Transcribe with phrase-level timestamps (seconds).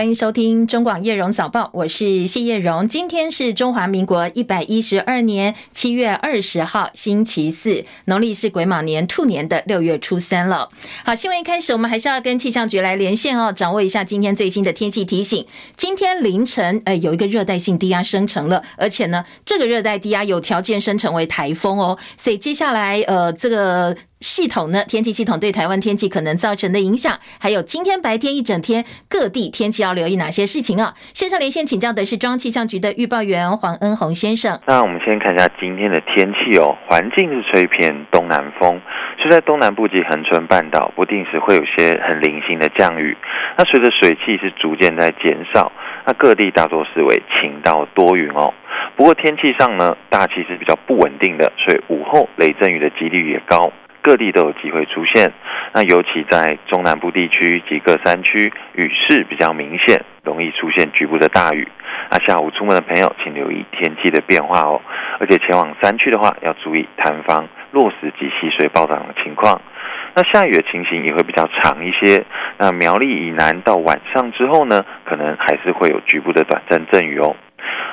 [0.00, 2.88] 欢迎收听中广叶荣早报，我是谢叶荣。
[2.88, 10.70] 今天是中华民国一百一十二年七月二十号，星期四，农历是癸卯年兔年的六月初三了。
[11.04, 15.44] 好，新闻一开始，我们还是要跟气象局来连线哦，掌握一下今天最新的天气提醒。
[15.76, 23.94] 今天凌晨，呃，有一个热带性低压生成了，而且呢，这个热带低压有条件生成为台风哦，所以接下来，呃，这个。
[24.20, 24.84] 系统呢？
[24.84, 30.94] 天气系统对台湾天气可能造成的影响，还有今天白天一整天各地天气要留意哪些事情啊？
[31.14, 34.60] 线上连线请教的是中央气象局的预报员黄恩宏先生。
[34.66, 38.78] 那我们先看一下今天的天气哦，环境是吹偏东南风，
[39.18, 43.16] 就在东南部及恒春半岛，不定时会有些很零星的降雨。
[43.56, 45.72] 那随着水汽是逐渐在减少，
[46.04, 48.52] 那各地大多是为晴到多云哦。
[48.96, 53.72] 不过天气上呢，大气是比较不稳定的，所以午后雷阵雨的几率也高。
[54.02, 55.32] 各地都有机会出现，
[55.72, 61.66] 那尤其在中南部地区及各山区，雨势比较明显，容易出现局部的大雨。
[62.10, 64.80] 那下午出门的朋友，请留意天气的变化哦。
[65.18, 69.60] 而且前往山区的话，要注意塌方、落石及溪水暴涨的情况。
[70.14, 72.24] 那下雨的情形也会比较长一些。
[72.58, 77.36] 那苗栗以南到晚上之后呢，可能还是会有局部的短暂阵雨哦。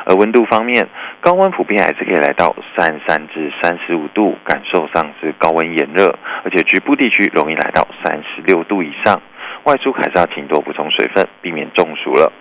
[0.06, 0.88] 而温度方面，
[1.22, 9.22] 高温普遍还是可以来到三十三至三十五度，感受上是高温炎热，而且局部地区容易来到三十六度以上。
[9.64, 12.32] 外出还是要请多补充水分，避免中暑了。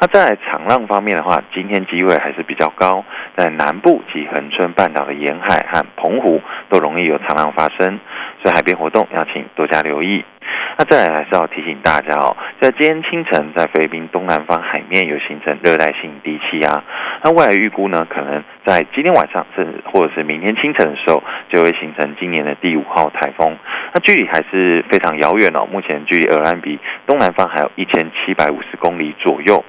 [0.00, 3.04] 那在长浪方面的话，今天机会还是比较高，
[3.36, 7.98] 在南部及恒春半岛的沿海和澎湖都容易有长浪发生，
[8.40, 10.24] 所以海边活动要请多加留意。
[10.76, 16.82] 那再来还是要提醒大家哦，在今天清晨，在菲律宾东南方海面有形成热带性低气压，
[17.22, 23.56] 那未来预估呢，可能在今天晚上甚至或者是明天清晨的时候，就会形成今年的第五号台风。
[23.92, 29.64] 那距离还是非常遥远哦，目前距离蚵仔比东南方还有一千七百五十公里左右。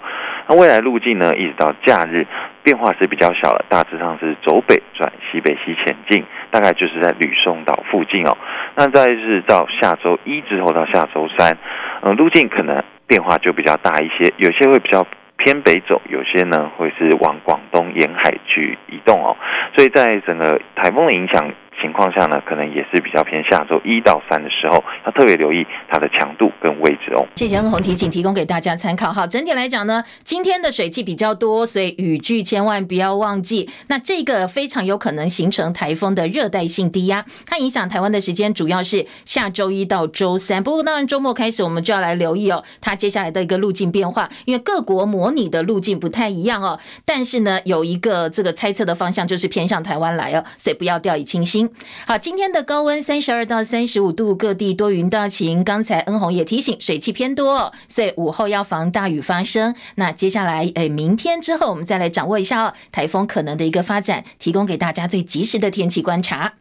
[0.48, 2.26] 那未来路径呢，一直到假日
[2.70, 8.38] 变化是比较小的，大致上是走北转西北西前进，大概就是在吕宋岛附近哦。
[8.76, 11.58] 那再是到下周一之后到下周三，
[12.02, 15.04] 嗯，路径可能变化就比较大一些，有些会比较
[15.36, 19.36] 偏北走，有些呢会是往广东沿海去移动哦。
[19.76, 21.52] 所以在整个台风的影响
[21.82, 27.26] 情况下呢，可能也是比较偏下周一到三的时候，要特别留意它的强度跟位置哦。
[27.36, 29.12] 谢谢恩鸿提醒，提供给大家参考。
[29.12, 33.70] 哈，整体来讲呢，今天的水汽比较多，所以雨具千万不要忘记。
[33.88, 40.62] 那这个非常有可能形成台风的热带性低压，它影响台湾的时间主要是下周一到周三。
[40.62, 46.80] 不过当然周末开始，我们就要来留意哦，它接下来的一个路径变化，因为各国模拟的路径不太一样哦。
[47.06, 51.69] 但是呢，有一个这个猜测的方向就是偏向台湾来哦，所以不要掉以轻心。
[52.06, 55.64] 好，今天的高温三十二到三十五度，各地多云到晴。
[55.64, 59.76] 刚才恩红也提醒，水汽偏多，所以午后要防大雨发生。
[59.96, 66.54] 那接下来，诶，明天之后，我们再来掌握一下哦，台风可能的一个发展，提供给大家最及时的天气观察。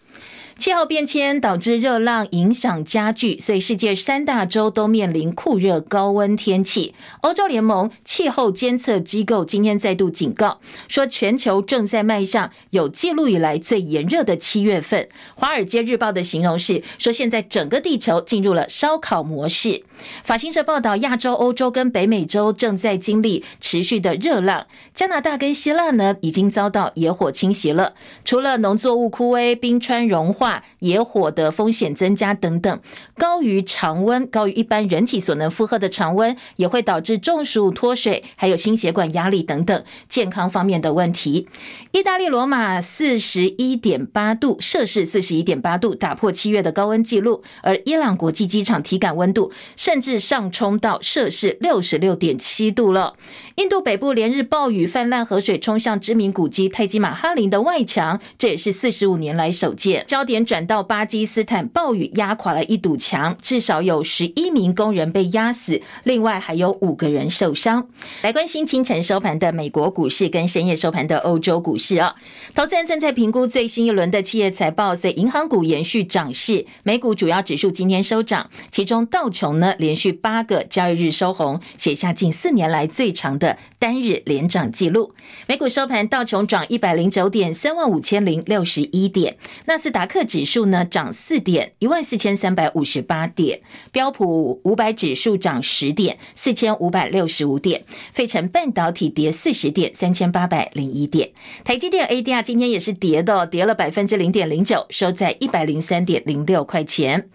[0.59, 6.97] 气候变迁导致热浪影响加剧，所以世界三大洲都面临酷热高温天气。
[7.21, 10.59] 欧洲联盟气候监测机构今天再度警告，
[10.89, 15.09] 说全球正在迈向有记录以来最炎热的七月份。
[15.37, 19.85] 华尔街日报的形容是说，现在整个地球进入了烧烤模式。
[20.25, 27.95] 法新社报道，亚洲、欧洲跟北美洲正在经历持续的热浪，加拿大跟希腊呢已经遭到野火侵袭了。
[28.25, 30.48] 除了农作物枯萎、冰川融化。
[30.81, 32.81] 野火的风险增加等等，
[33.17, 41.49] 高于常温，高于一般人体所能负荷的常温，也会导致中暑、脱水，还有心血管压力等等健康方面的问题。
[41.93, 53.15] 意大利罗马四十一点八度摄氏，四十一点八度打破七月的高温纪录，而伊朗国际机场体感温度甚至上冲到摄氏六十六点七度了。
[53.59, 60.05] 印度北部连日暴雨泛滥，河水冲向知名古迹泰姬玛哈林的外墙，这也是四十五年来首见。
[60.07, 67.89] 焦点转到巴基斯坦，暴雨压垮了一堵墙，至少有十一名工人被压死，另外还有五个人受伤。
[68.23, 72.15] 来关心清晨收盘的美国股市跟深夜收盘的欧洲股市啊，
[72.55, 76.65] 投资人正在评估最新一轮的企业财报，所以银行股延续涨势。
[76.85, 83.48] 美股主要指数今天收涨，其中道琼呢连续八个交易日收红，写下近四年来最长的
[83.79, 85.15] 单日连涨记录。
[85.47, 89.35] 美股收盘，道琼涨一百零九点，三万五千零六十一点；
[89.67, 93.59] 纳斯达克指数呢涨四点，一万四千三百五十八点；
[93.93, 101.31] 标普五百指数涨十点，四千五百六十五点；费城半导体跌四十点，三千八百零一点。
[101.65, 107.29] 台积电 ADR 今天也是跌的，跌了百分之零点零九，收在一百零三点零六块钱。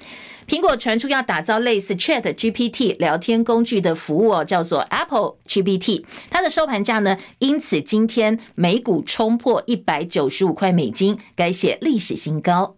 [0.47, 6.03] 苹果传出要打造类似 Chat GPT 聊天工具的服务哦，叫做 Apple GPT。
[6.29, 12.75] 它的收盘价呢，因此今天美股冲破一百九十五块美金，改写历史新高。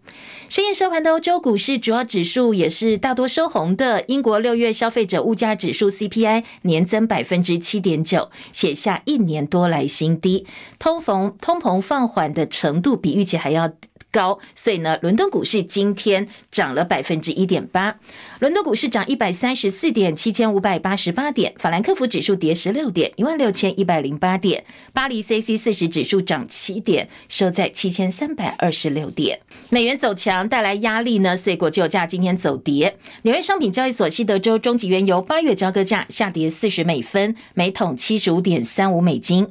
[0.48, 4.04] 深夜收盘的欧洲股市主要指数也是大多收红的。
[4.06, 10.46] 英国六月消费者物价指数 CPI 年增百分之七点九，写下一年多来新低。
[10.78, 13.72] 通膨通膨放缓的程度比预期还要
[14.16, 17.94] 高，所以呢，伦敦股市今天涨了百分之一点八。
[18.38, 21.52] 伦敦股市涨一百三十四点，七千五百八十八点。
[21.58, 24.64] 法兰克福指数跌十六点，一万六千一百零八点。
[24.94, 29.40] 巴黎 C C 四十指数涨七点，收在七千三百二十六点。
[29.68, 32.96] 美元走强带来压力呢，所以国际油价今天走跌。
[33.22, 39.46] 纽约商品交易所西德州中级原油八月交割价下跌四十美分，每桶七十五点三五美金。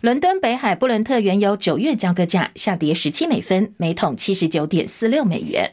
[0.00, 5.72] 伦敦北海布伦特原油九月交割价下跌十七美分，每桶七十九点四六美元。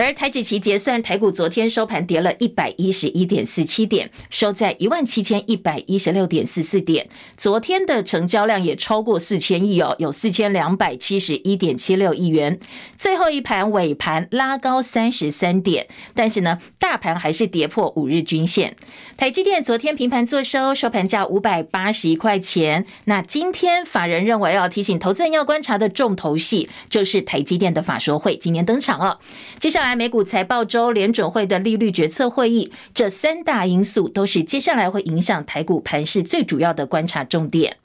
[0.00, 7.06] 而台指期结算，台股昨天收盘跌了一百一十一点四七点，收在一万七千一百一十六点四四点。
[7.36, 12.58] 昨天的成交量也超过四千亿哦，有四千两百七十一点七六亿元。
[12.96, 18.74] 最后一盘尾盘拉高三十三点，但是呢，大盘还是跌破五日均线。
[19.18, 22.86] 台积电昨天平盘作收，收盘价五百八十一块钱。
[23.04, 29.18] 那今天法人认为要提醒投资人要观察的重头戏，就是台积电的法说会今天登场哦。
[29.58, 29.89] 接下来。
[29.90, 37.76] 来美股财报周，联准会的利率决策会议，这三大因素都是接下来会影响台股盘势最主要的观察重点。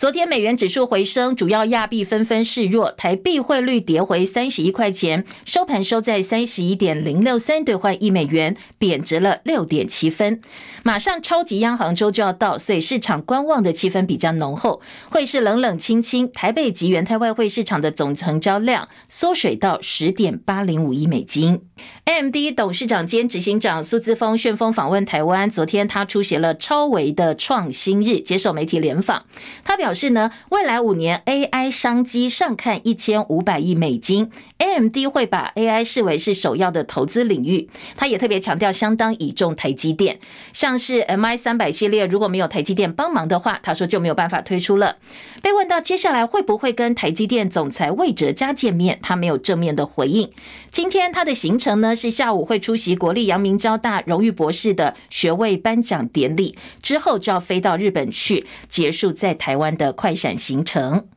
[0.00, 10.40] 昨天美元指数回升，主要亚币纷纷示弱，台币汇率跌回三十一块钱，收盘收在三十一点零六三兑换一美元，贬值了六点七分。
[10.82, 14.80] 马上超级央行周就要到，所以市场观望的气氛比较浓厚，
[15.10, 16.32] 汇市冷冷清清。
[16.32, 21.60] 台北及元泰外汇市场的总成交量缩水到十点八零五亿美金。
[22.10, 29.24] AMD 董事长兼执行长苏姿丰旋风访问台湾，昨天他出席了超维的创新日，接受媒体联访，
[29.64, 29.76] 他。
[29.80, 34.30] 表示呢，未来五年 AI 商机上看一千五百亿美金
[34.60, 37.68] ，AMD 会把 AI 视为是首要的投资领域。
[37.96, 40.20] 他也特别强调，相当倚重台积电，
[40.52, 44.98] 像是 MI 三百系列，如果没有台积电帮忙的话，他说就没有办法推出了。
[45.42, 50.30] 被问到接下来会不会跟台积电总裁魏哲家见面，他没有正面的回应。
[50.70, 61.09] 今天他的行程呢，是下午会出席国立阳明交大荣誉博士的学位颁奖典礼，之后就要飞到日本去，结束在台湾的快闪行程。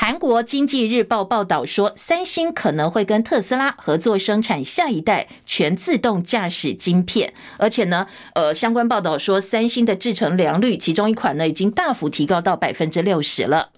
[0.00, 8.06] 韩国经济日报报道说，三星可能会跟特斯拉合作生产下一代全自动驾驶晶片，而且呢，
[8.36, 13.70] 呃，相关报道说，三星的制程良率，其中一款呢，已经大幅提高到百分之六十了。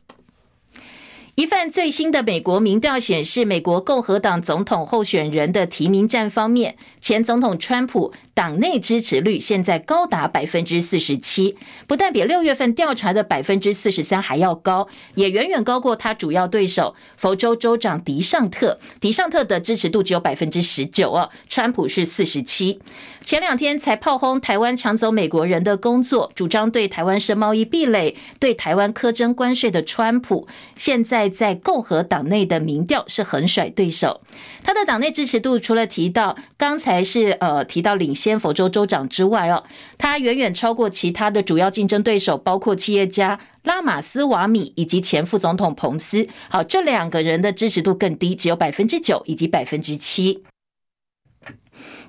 [1.36, 11.56] 一份最新的美国民调显示，美国共和党总统候选人的提名战方面，前总统川普党内支持率现在高达百分之四十七，
[11.86, 18.78] 不但比六月份调查的百分之四十三还要高，也远远高过他主要对手佛州州长迪尚特。
[19.00, 22.80] 迪尚特的支持度只有百分之十九哦，川普是四十七。
[23.22, 31.30] 前两天才炮轰台湾抢走美国人的工作，主张对台湾设贸易壁垒，对台湾苛征关税的川普，现在。
[31.30, 34.20] 在共和党内的民调是横甩对手，
[34.62, 39.64] 他的党内支持度除了提到刚才是呃提到领先佛州州长之外哦，
[39.96, 46.28] 他远远超过其他的主要竞争对手，包括企业家拉马斯瓦米以及前副总统彭斯。
[46.50, 50.44] 好，这两个人的支持度更低，只有百分之九以及百分之七。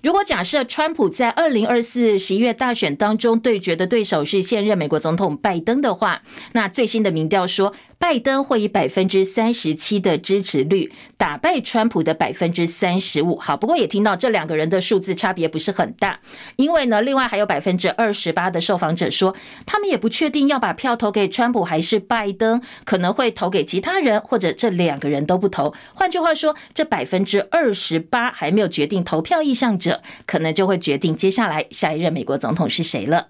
[0.02, 7.74] 如果假设川普在二零二四十一月大选当中对决的对手是现任美国总统拜登的话，那最新的民调说。
[8.02, 13.38] 拜登会以百分之三十七的支持率打败川普的百分之三十五。
[13.38, 16.20] 好，不过也听到这两个人的数字差别不是很大，
[16.56, 19.36] 因为呢，另外还有百分之二十八的受访者说，
[19.68, 25.72] 他们也不确定要把票投给川普还是拜登，可能会投给其他人，或者这两个人都不投。
[25.94, 29.91] 换句话说，这百分之二十八还没有决定投票意向者，
[30.26, 33.30] 可能就会决定接下来下一任美国总统是谁了。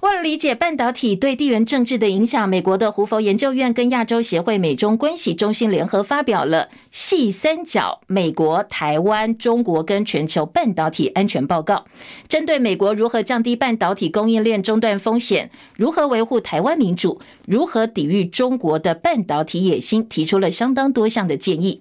[0.00, 11.86] 为了理解半导体对地缘政治的影响，美国的胡佛研究院跟亚洲协会美中关系中心联合发表了“细三角”美国、台湾、中国跟全球半导体安全报告，
[12.28, 21.80] 针对美国如何降低半导体供应链中断风险，如何维护台湾民主，如何抵御中国的半导体野心，提出了相当多项的建议。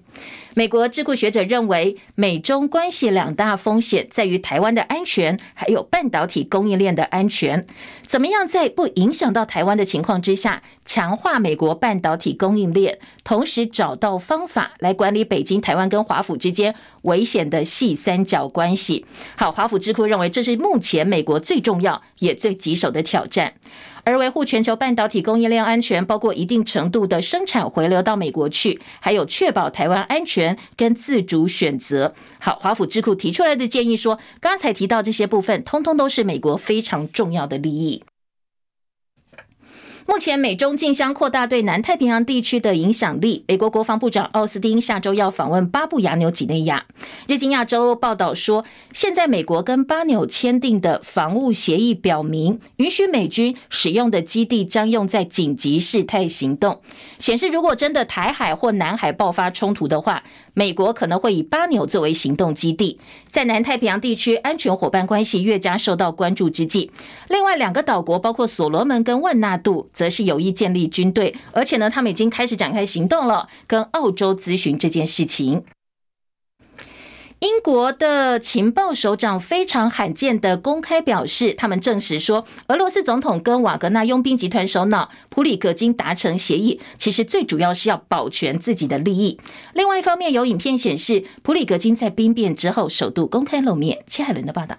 [0.55, 7.65] 美国智库学者认为，美中关系两大风险在于台湾的安全，还有半导体供应链的安全。
[8.03, 19.07] 怎么样在不影响到台湾的情况之下，强化美国半导体供应链，同时找到方法来管理北京、台湾跟华府之间危险的细三角关系。
[19.35, 23.53] 好，华府智库认为这是目前美国最重要也最棘手的挑战。
[24.05, 32.13] 而维护全球半导体供应链安全，包括一定程度的生产回流到美国去，还有确保台湾安全跟自主选择。
[32.39, 38.03] 好，华府智库提出来的建议说，刚才提到这些部分，通通都是美国非常重要的利益。
[40.05, 43.45] 目前美中竞相扩大对南太平洋地区的影响力。
[43.47, 46.85] 美国国防部长奥斯汀下周要访问巴布亚纽几内亚。
[47.25, 56.81] 日经亚洲报道说，现在美国跟巴纽签订的防务协议表明，允许美军使用的基地将用在紧急事态行动，
[57.17, 62.99] 显示如果真的台海或南海爆发冲突的话，美国可能会以巴纽作为行动基地，
[63.31, 66.91] 在南太平洋地区安全伙伴关系越加受到关注之际，
[67.29, 75.63] 另外两个岛国包括所罗门跟万纳度，则是有意建立军队，而且呢，他们已经开始展开行动了，跟澳洲咨询这件事情。
[77.39, 89.37] 英国的情报首长非常罕见的公开表示，他们证实说，俄罗斯总统跟瓦格纳佣兵集团首脑普里格金达成协议，其实最主要是要保全自己的利益。
[89.73, 94.05] 另外一方面，有影片显示，普里格金在兵变之后首度公开露面。
[94.07, 94.77] 切海伦的报道。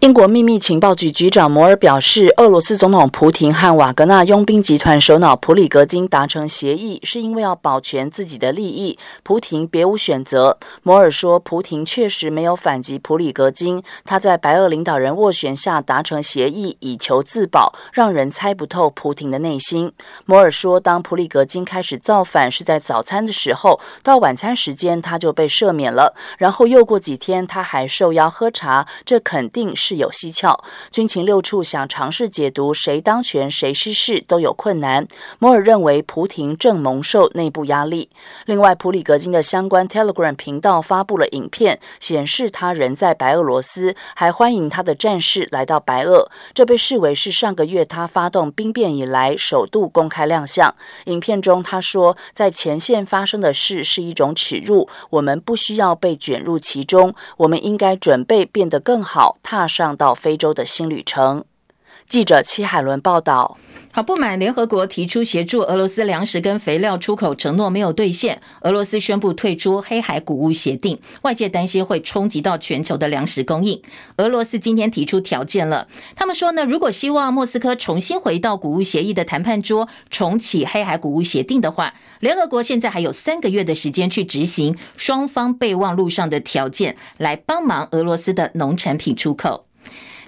[0.00, 8.98] 英国秘密情报局局长摩尔表示，俄罗斯总统普廷和瓦格纳佣兵集团首脑普里格金达成协议，是因为要保全自己的利益。
[9.22, 10.58] 普廷别无选择。
[10.82, 19.90] 摩尔说，普廷确实没有反击普里格金，他在白俄领导人斡旋下达成协议，以求自保，让人猜不透普廷的内心。
[20.26, 29.85] 摩尔说，当普里格金开始造反是在早餐的时候，到晚餐时间他就被赦免了，然后又过几天他还受邀喝茶，这肯定是。
[29.86, 35.06] 是有蹊跷，军情六处想尝试解读谁当权谁失势都有困难。
[35.38, 38.10] 摩尔认为普廷正蒙受内部压力。
[38.46, 46.28] 另外，普里格金的相关 Telegram 频道发布了影片，显示他人在白俄罗斯，还欢迎他的战士来到白俄。
[46.52, 50.74] 这被视为是上个月他发动兵变以来首度公开亮相。
[51.04, 61.44] 影片中他说，在前线发生的事是一种耻辱，我们不需要被卷入其中，我们应该准备变得更好，踏上到非洲的新旅程。
[62.08, 63.58] 记者戚海伦报道。
[63.92, 73.80] 好，不满联合国提出协助俄罗斯粮食跟肥料出口承诺没有兑现，俄罗斯宣布退出黑海谷物协定，外界担心会冲击到全球的粮食供应。
[74.18, 89.65] 俄罗斯今天提出条件了，他们说呢，如果希望莫斯科重新回到谷物协议的谈判桌，重启黑海谷物协定的话，联合国现在还有三个月的时间去执行双方备忘录上的条件，来帮忙俄罗斯的农产品出口。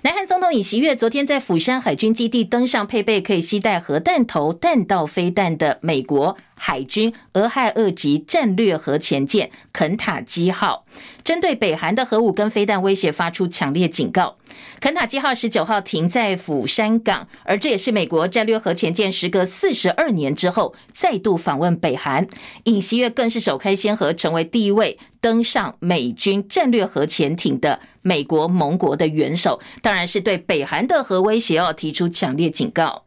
[0.03, 10.85] 南韩总统尹锡悦昨天在釜山海军基地登上配备可以携带核弹头弹道飞弹的美国海军俄亥俄级战略核潜舰肯塔基号，
[11.25, 14.37] 针对北韩的核武跟飞弹威胁发出强烈警告。
[14.81, 22.27] 肯塔基号十九号停在釜山港，而这也是美国战略核潜舰时隔四十二年之后再度访问北韩。
[22.65, 33.05] 尹锡悦更是首开先河，成为第一位登上美军战略核潜艇的美国盟国的元首，当然是对北韩的核威胁要提出强烈警告。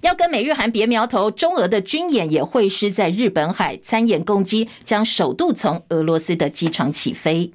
[0.00, 7.52] 要跟美日韩别苗头，中俄的军演也会师在日本海参演攻击，将首度从俄罗斯的机场起飞。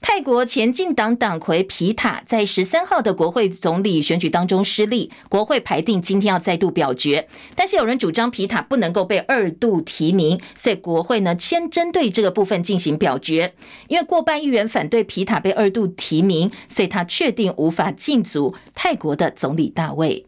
[0.00, 7.26] 泰国前进党党魁皮塔在十三号的国会总理选举当中失利，国会排定今天要再度表决。
[7.56, 13.54] 但是有人主张皮塔不能够被二度提名，所以国会呢先针对这个部分进行表决。
[13.88, 20.24] 因为过半议员反对皮塔被二度提名，所以他确定无法竞逐泰国的总理大位。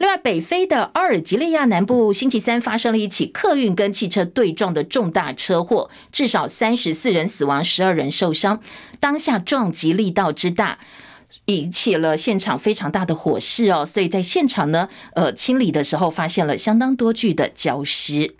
[0.00, 8.62] 另外，北非的阿尔及利亚南部星期三发生了一起客运跟汽车对撞的重大车祸，至少三十四人死亡，十二人受伤。
[8.98, 10.78] 当下撞击力道之大，
[11.44, 13.84] 引起了现场非常大的火势哦。
[13.84, 18.36] 所以在现场呢，呃，清理的时候发现了相当多具的焦尸。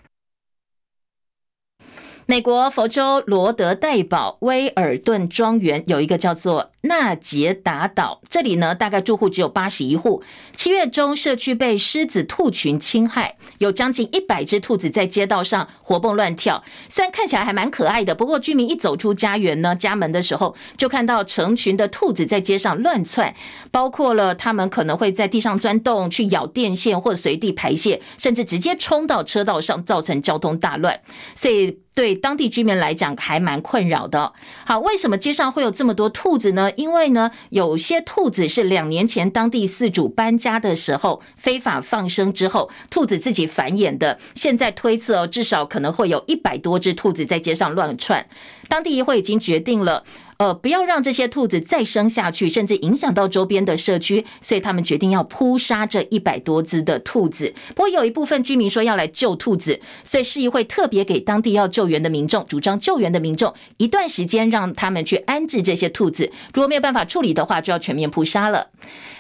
[2.30, 10.22] 美国佛州罗德代堡威尔顿庄园有一个叫做纳杰达岛，这里呢大概住户只有八十一户。
[10.54, 16.62] 七月中，社区被狮子兔群侵害，有将近一百只兔子在街道上活蹦乱跳。
[16.88, 23.34] 虽然看起来还蛮可爱的，不过居民一走出家园呢，家门的时候就看到成群的兔子在街上乱窜，
[23.72, 31.00] 包括了他们可能会在地上钻洞去咬电线或者随地排泄，甚至直接冲到车道上，造成交通大乱。
[31.34, 34.32] 所以对当地居民来讲还蛮困扰的。
[34.64, 36.70] 好，为什么街上会有这么多兔子呢？
[36.76, 44.18] 因为呢，有些兔子是两年前当地饲主搬家的时候非法放生之后，兔子自己繁衍的。
[44.35, 48.26] 现在推测哦，至少可能会有一百多只兔子在街上乱窜。
[48.68, 50.04] 当地议会已经决定了。
[50.40, 57.52] 呃，不要让这些兔子再生下去，甚至影响到周边的社区，所以他们决定要扑杀这一百多只的兔子。
[57.76, 68.68] 不过有一部分居民说要来救兔子，所以市议会特别给当地要救援的民众，主张救援的民众一段时间让他们去安置这些兔子，如果没有办法处理的话，就要全面扑杀了。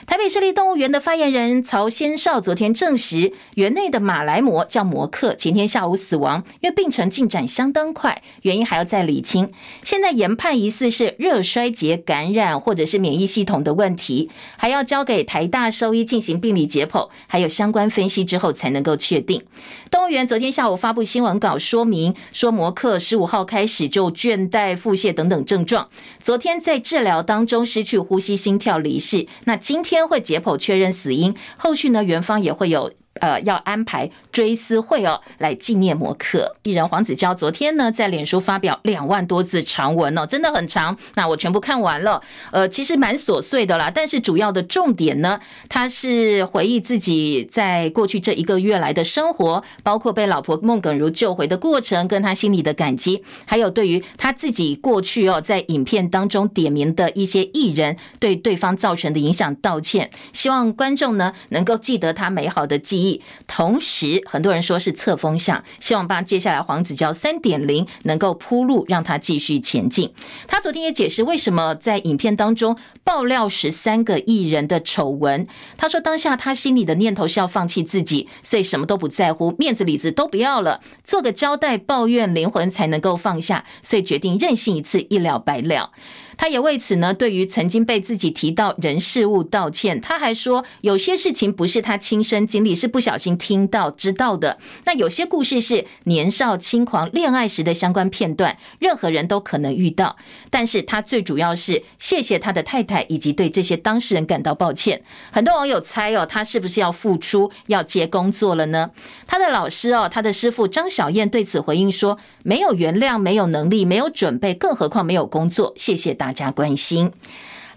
[0.06, 9.52] 台北市立动物园的发言人曹先少昨天证实，园内的马来貘叫摩克，前天下午死亡，因为病程进展相当快，原因还要再厘清。
[9.84, 19.42] 现在研判疑似是热衰竭感染或者是免疫系统的问题，还要交给台大兽医进行病理解剖，还有相关分析之后才能够确定。
[19.90, 25.88] 动物园昨天下午发布新闻稿说明，说摩克十五号开始就倦怠、腹泻等等症状，
[26.20, 29.26] 昨天在治疗当中失去呼吸、心跳离世。
[29.44, 30.00] 那今天。
[30.10, 32.90] 会解剖确认死因，后续呢，园方也会有。
[33.14, 36.56] 呃，要安排追思会哦，来纪念摩克。
[36.62, 40.96] 艺人黄子佼昨天呢，在脸书发表两万多字长文哦，真的很长。
[41.16, 63.22] 那我全部看完了，呃，其实蛮琐碎的啦，但是主要的重点呢，他是回忆自己在过去这一个月来的生活，包括被老婆孟耿如救回的过程，跟他心里的感激，还有对于他自己过去哦，在影片当中点名的一些艺人对对方造成的影响道歉，希望观众呢能够记得他美好的记忆。
[63.46, 70.12] 同时，很多人说是侧风向，希望把接下来黄子佼三点零能够铺路，让他继续前进。
[70.46, 75.46] 他昨天也解释为什么在影片当中爆料十三个艺人的丑闻。
[75.76, 85.92] 他说当下他心里的念头是要放弃自己，所以什么都不在乎，面子里子都不要了，做个交代，抱怨灵魂才能够放下，所以决定任性一次，一了百了。
[86.40, 90.00] 他也为此呢，对于曾经被自己提到人事物道歉。
[90.00, 94.56] 他还说，有些事情不是他亲身经历，是不小心听到知道的。
[94.86, 100.16] 那有些故事是年少轻狂恋爱时的相关片段，任何人都可能遇到。
[100.48, 105.02] 但是他最主要是谢谢他的太太，以及对这些当事人感到抱歉。
[105.30, 108.92] 很多网友猜哦，他是不是要复出，要接工作了呢？
[109.26, 115.74] 他的老师哦，他的师傅张小燕对此回应说，没有原谅，没有能力，没有准备，更何况没有工作。
[115.76, 117.10] 谢谢大大家关心。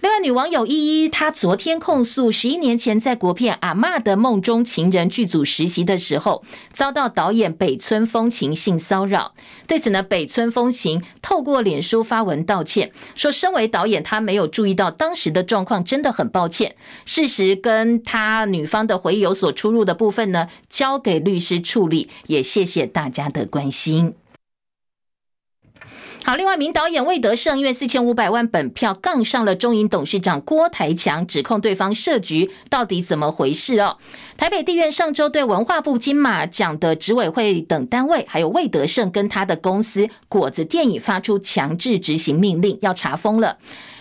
[0.01, 9.33] 另外，女网友依依，她昨天控诉，十一年前在国片《阿嬷的梦中情人》剧组实习的时候，遭到导演北村风情性骚扰。
[9.65, 16.75] 对此呢，北村风情透过脸书发文道歉，说身为导演，他没有注意到当时的状况，真的很抱歉。
[17.05, 22.07] 事实跟他女方的回忆有所出入的部分呢，交给律师处理。
[22.27, 24.13] 也谢谢大家的关心。
[26.25, 33.97] 好，另外名导演魏德胜因为四千五百万本票杠上了中影董事长郭台强，指控对方设局，到底怎么回事哦？
[34.37, 43.57] 台北地院上周对文化部金马奖的执委会等单位，还有魏德胜跟他的公司果子电影发出强制执行命令，要查封了。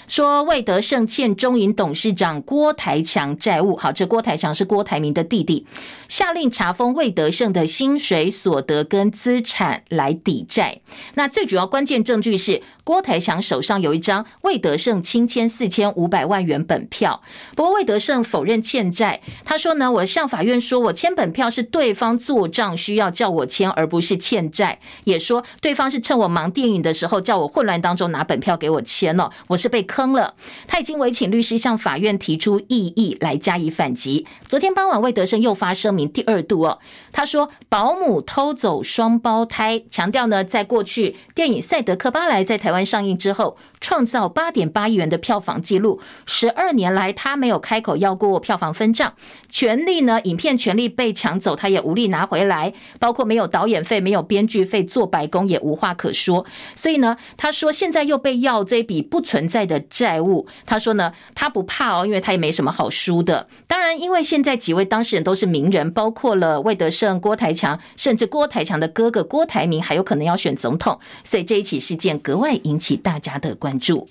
[0.09, 5.67] 说魏德圣欠中银董事长郭台强债务，好，这郭台强是郭台铭的弟弟，
[6.09, 10.81] 下令查封魏德圣的薪水所得跟资产来抵债。
[11.15, 17.23] 那最主要关键证据是郭台强手上有一张魏德圣亲签四千五百万元本票，
[17.57, 30.13] 不过魏德圣否认欠债，他说呢，我向法院说我签本票是对方做账需要叫我签，而不是欠债，也说对方是趁我忙电影的时候叫我混乱当中拿本票给我签了，我是被坑。
[30.13, 30.35] 了，
[30.67, 34.27] 他已经委请律师向法院提出异议来加以反击。
[34.49, 36.79] 昨天傍晚，魏德圣又发声明第二度哦，
[37.13, 43.57] 他说保姆偷走双胞胎，强调呢，在过去电影《赛德克巴莱》在台湾上映之后。
[43.83, 49.13] 创造八点八亿元的票房纪录，十二年来他没有开口要过票房分账，
[49.51, 50.21] 权利呢？
[50.23, 56.47] 影片权利被抢走，他也无力拿回来，包括没有导演费、没有编剧费、做白工也无话可说。
[56.77, 63.49] 所以呢，他说现在又被要这笔不存在的债务，他说呢，他不怕哦，因为他也没什么好输的。
[63.67, 74.09] 当然，因为现在几位当事人都是名人，包括了魏德胜、郭台强，甚至郭台强的哥哥郭台铭还有可能要选总统，所以这一起事件格外引起大家的关注。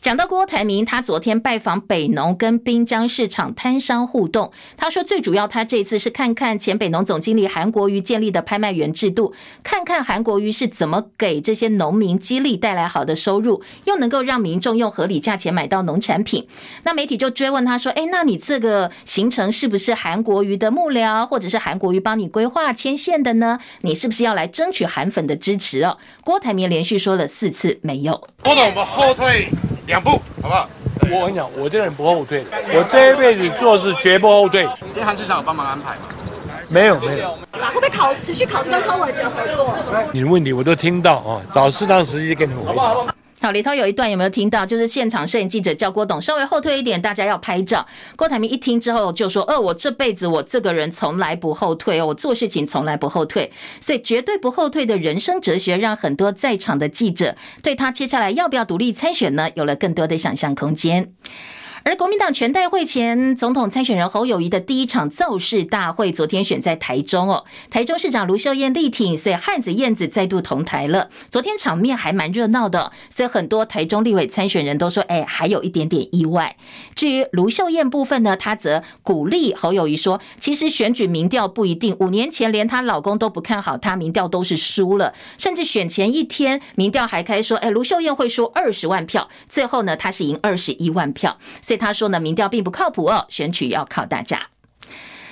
[0.00, 9.34] 讲到郭台铭，他昨天拜访北农跟滨江市场摊商互动，他说最主要他这次是看看前北农总经理韩国瑜建立的拍卖员制度，
[9.64, 16.46] 看看韩国瑜是怎么给这些农民激励带来好的收入，又能够让民众用合理价钱买到农产品。
[16.84, 23.58] 那媒体就追问他说：“哎，那你这个行程是不是韩国瑜的幕僚，或者是韩国瑜帮你规划牵线的呢？
[23.80, 28.12] 你是不是要来争取韩粉的支持哦？”郭台铭连续说了四次没有。
[28.44, 29.48] 郭董，我们后退。
[29.88, 30.10] 两步，
[30.42, 30.68] 好不好？
[31.10, 34.68] 我跟你讲，我这个人不后退的，我这一辈子做事绝不后退。
[34.80, 36.00] 今天韩市长有帮忙安排吗？
[36.68, 37.30] 没有，没有。
[37.52, 39.74] 会不会考持续考虑跟柯文哲合作？
[40.12, 43.14] 你的问题我都听到啊，找适当时机跟你们回答。
[43.40, 44.66] 好，里头有一段有没有听到？
[44.66, 47.86] 就是现场摄影记者叫郭董稍微后退一点，大家要拍照。
[48.16, 61.12] 郭台铭一听之后就说：“呃，我这辈子我这个人从来不后退，我做事情从来不后退，所以绝对不后退的人生哲学，让很多在场的记者对他接下来要不要独立参选呢，有了更多的想象空间。”
[61.88, 67.46] 而国民党全代会前总统参选人侯友宜的第一场造势大会，昨天选在台中哦。
[67.70, 71.08] 台中市长卢秀燕力挺，所以汉子燕子再度同台了。
[71.30, 76.56] 昨天场面还蛮热闹的，所以很多台中立委参选人都说：“哎，还有一点点意外。”
[76.94, 94.48] 至于卢秀燕部分呢，她则鼓励侯友宜说：“其实选举民调不一定，五年前连她老公都不看好她，民调都是输了，甚至选前一天民调还开说：‘哎，卢秀燕会输二十万票’，最后呢，她是赢二十一万票，所以。”他说呢，民调并不靠谱哦，选举要靠大家。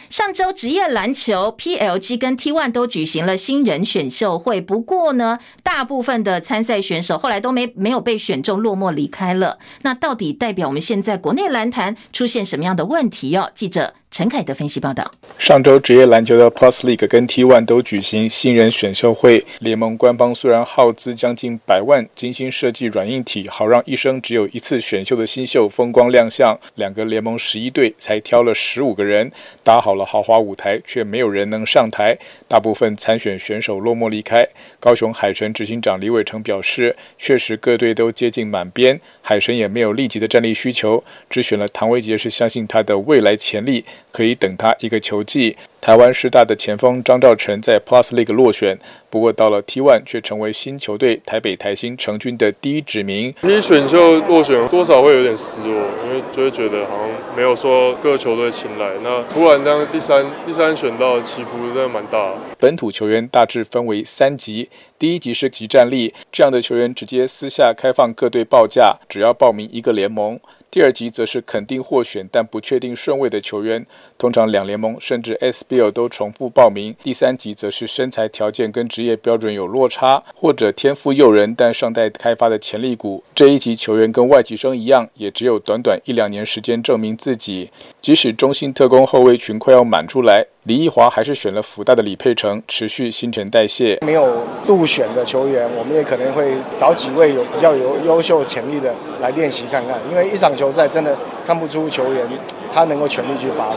[0.09, 9.59] 上周职业篮球 PLG 跟 T One 都举行了新人选秀会，不过呢，大部分的参赛选手后来都没没有被选中，落寞离开了。
[9.82, 13.50] 那到底代表我们现在国内篮坛出现什么样的问题哦？
[13.52, 13.94] 记者。
[14.09, 26.59] 陈凯的分析报道：上周职业篮球的 Plus League 跟 T1 都举行新人选秀会，联盟官方虽然耗资将近百万，精心设计软硬体，好让一生只有一次选秀的新秀风光亮相。
[26.77, 29.31] 两个联盟十一队才挑了十五个人，
[29.62, 32.16] 搭好了豪华舞台，却没有人能上台。
[32.49, 34.49] 大部分参选选手落寞离开。
[34.81, 43.85] 高雄海神执行长李伟成表示，确实各队都接近满编，海神也没有立即的战力需求，只选了唐维杰，是相信他的未来潜力。
[44.12, 45.56] 可以等他一个球季。
[45.80, 48.76] 台湾师大的前锋张兆成在 Plus League 落选，
[49.09, 53.32] 不过到了 T1 却成为新球队台北台新成军的第一指名。
[53.40, 58.90] 第一选秀落选，多少会有点失落，因为就会觉得好像没有说各球队青睐。
[59.04, 62.35] 那突然当第三第三选到起伏真的蛮大。
[62.59, 70.40] 本土球员大致分为三级，第一级是即战力，这样的球员直接私下开放各队报价，只要报名一个联盟。
[70.77, 73.87] 第二级则是肯定获选但不确定顺位的球员，
[74.19, 76.95] 通常两联盟甚至 SBL 都重复报名。
[77.03, 83.25] 第三级则是身材条件跟职业标准有落差，或者天赋诱人但尚待开发的潜力股。
[83.35, 87.71] 这一级球员跟外籍生一样，也只有短短一两年时间证明自己。
[88.03, 90.47] 即使中心特工后卫群快要满出来。
[90.66, 93.96] 李易华还是选了福大的李佩成，持续新陈代谢。
[94.05, 102.29] 没有入选的球员，我们也可能会找几位有比较有优秀潜力的来练习看看，因为一场球赛真的看不出球员
[102.74, 103.76] 他能够全力去发挥。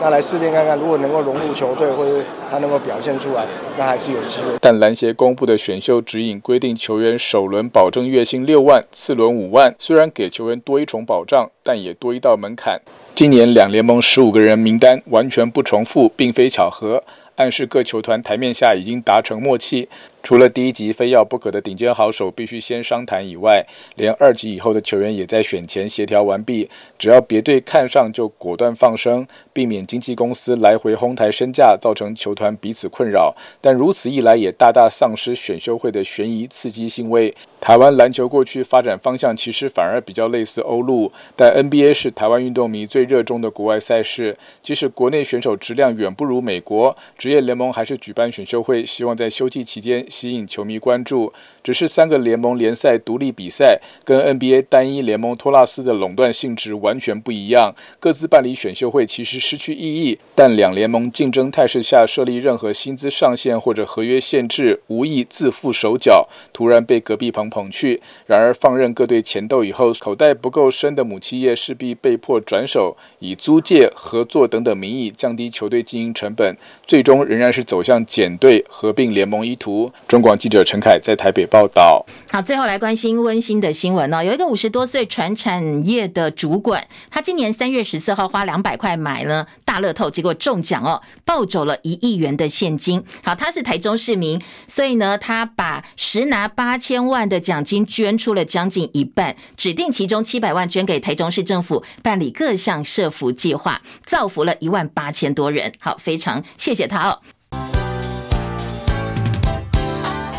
[0.00, 2.20] 那来试练看看，如果能够融入球队，或者
[2.50, 3.46] 他能够表现出来，
[3.78, 4.58] 那还是有机会。
[4.60, 9.72] 但篮协公布的选秀指引规定，球员首轮保证月薪六万，次轮五万。
[9.78, 12.80] 虽然给球员多一重保障，但也多一道门槛。
[13.14, 17.04] 今年两联盟十五个人名单完全不重复，并非巧合，
[17.36, 19.88] 暗示各球团台面下已经达成默契。
[20.24, 23.62] 除了第一级非要不可的顶尖好手必须先商谈以外，
[23.96, 33.36] 连二级以后的球员也在选前协调完毕，只要别队看上就果断放生，避免经纪公司来回哄抬身价，造成球团彼此困扰。
[33.60, 37.34] 但如此一来，也大大丧失选秀会的悬疑刺激性味。
[37.60, 44.36] 台湾篮球过去发展方向其实反而比较类似欧陆，但 NBA 是台湾运动迷最热衷的国外赛事。
[44.60, 50.06] 即使国内选手质量远不如美国，职业联盟还是举办选秀会，希望在休季期间。
[50.14, 51.32] 吸引球迷关注，
[51.64, 57.74] 只是三个联盟联赛独立比赛，跟 NBA 单一联盟托拉斯的垄断性质完全不一样。
[57.98, 66.28] 各自办理选秀会其实失去意义，但两联盟竞争态势下设立任何薪资上限或者合约限制，无意自缚手脚。
[66.52, 76.54] 突然被隔壁棚捧去，然而放任各队前斗以后，口袋不够深的母企业势必被迫转手，以租借、合作等等名义降低球队经营成本，
[76.86, 79.90] 最终仍然是走向减队、合并联盟一途。
[80.06, 82.04] 中广记者陈凯在台北报道。
[82.32, 84.20] 好，最后来关心温馨的新闻、哦。
[84.24, 93.04] 有一个五十多岁传产业的主管，他今年三月十四号花两百块买了大乐透，结果中奖哦，抱走了一亿元的现金。
[93.22, 105.72] 好，他是台中市民，所以呢，他把十拿八千万的奖金捐出了将近一半，指定其中七百万捐给台中市政府办理各项社福计划，造福了一万八千多人。
[105.78, 107.20] 好，非常谢谢他哦。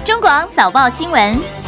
[0.05, 1.64] 中广早报新闻。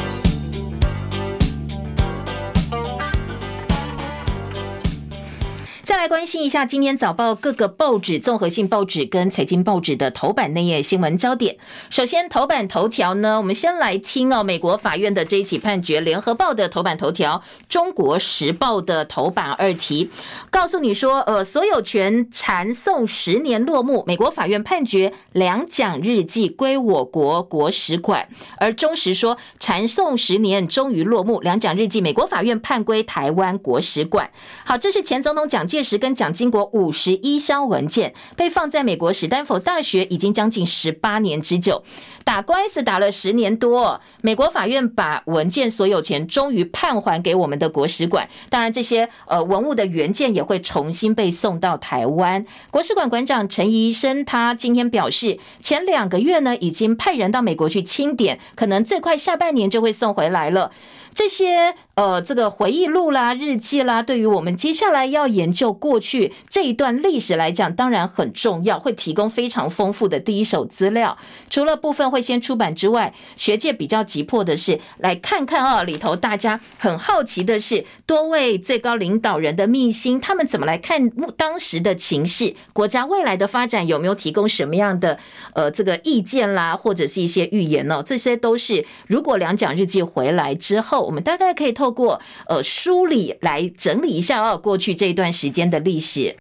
[6.08, 11.58] 关心一下今天早报各个报纸、综合性报纸跟财经报纸的头版内页新闻焦点。
[11.90, 16.00] 首先，头版头条呢，我们先来听哦，美国法院的这一起判决。
[16.00, 20.12] 联合报的头版头条，中国时报的头版二题，
[20.52, 34.30] 告诉你说，呃，所有权缠讼十年落幕，美国法院判决两蒋日记归我国国史馆，而中时说缠讼十年终于落幕，两蒋日记美国法院判归台湾国史馆。
[34.64, 35.78] 好，这是前总统蒋介。
[35.88, 41.84] 石跟蒋经国五十一箱文件被放在美国史丹佛大学，已经将近十八年之久，
[42.24, 48.28] 打官司打了十年多，美国法院把文件所有权终于判还给我们的国史馆。
[48.50, 52.46] 当然，这些呃文物的原件也会重新被送到台湾。
[52.70, 60.72] 国史馆馆长陈怡生他今天表示，前两个月呢已经派人到美国去清点，可能最快下半年就会送回来了。
[61.18, 71.18] 这些呃，这个回忆录啦、日记啦，对于我们接下来要研究过去这一段历史来讲，当然很重要，会提供非常丰富的第一手资料。
[71.50, 85.18] 除了部分会先出版之外，学界比较急迫的是来看看啊，里头大家很好奇的是，多位最高领导人的秘辛，他们怎么来看当时的情势，国家未来的发展有没有提供什么样的
[85.56, 88.04] 呃这个意见啦，或者是一些预言呢？
[88.06, 91.07] 这些都是如果两蒋日记回来之后。
[91.08, 96.36] 我们大概可以透过呃梳理来整理一下哦，过去这一段时间的历史。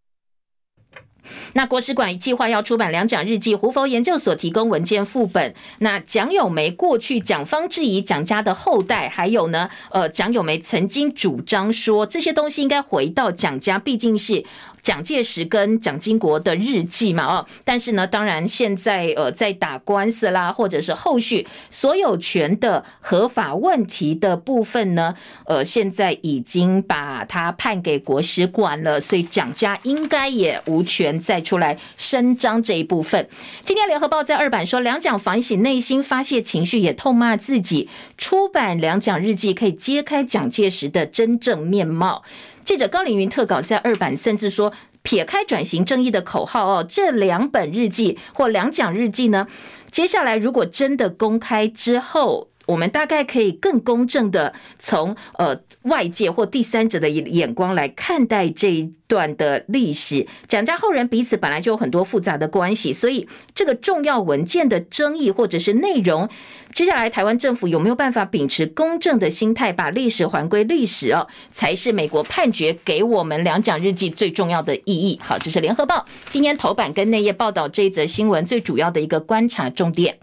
[1.55, 5.55] 那国史馆计划要出版两蒋日记，胡佛研究所提供文件副本。
[5.79, 14.45] 那蒋友梅过去蒋方质疑蒋家的后代，还有呢，呃，蒋友梅曾经主张说这些东西应该回到蒋家，毕竟是。
[14.87, 33.29] 蒋介石跟蒋经国的日记嘛，哦，但是呢，当然现在呃在打官司啦，或者是后续所有权的合法问题的部分呢，呃，现在已经把它判给国史馆了，所以蒋家应该也无权再出来声张这一部分。
[33.65, 42.23] 今天联合报在二版说，两蒋反省内心，发泄情绪，也痛骂自己，出版两蒋日记可以揭开蒋介石的真正面貌。
[42.67, 49.47] 记者高凌云特稿在二版，甚至说撇开转型正义的口号哦，这两本日记或两讲日记呢，
[49.93, 60.27] 接下来如果真的公开之后，我们大概可以更公正的从呃外界或第三者的眼光来看待这一段的历史。
[60.49, 66.29] 蒋家后人彼此本来就有很多复杂的关系，所以这个重要文件的争议或者是内容，
[66.73, 75.21] 接下来台湾政府有没有办法秉持公正的心态，把历史还归历史哦，才是美国判决给我们两蒋日记最重要的意义。
[75.23, 80.19] 好，这是联合报今天头版跟内页报道这一则新闻最主要的一个观察重点。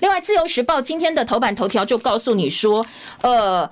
[0.00, 2.84] 另外，《自由时报》今天的头版头条就告诉你说，
[3.22, 3.70] 呃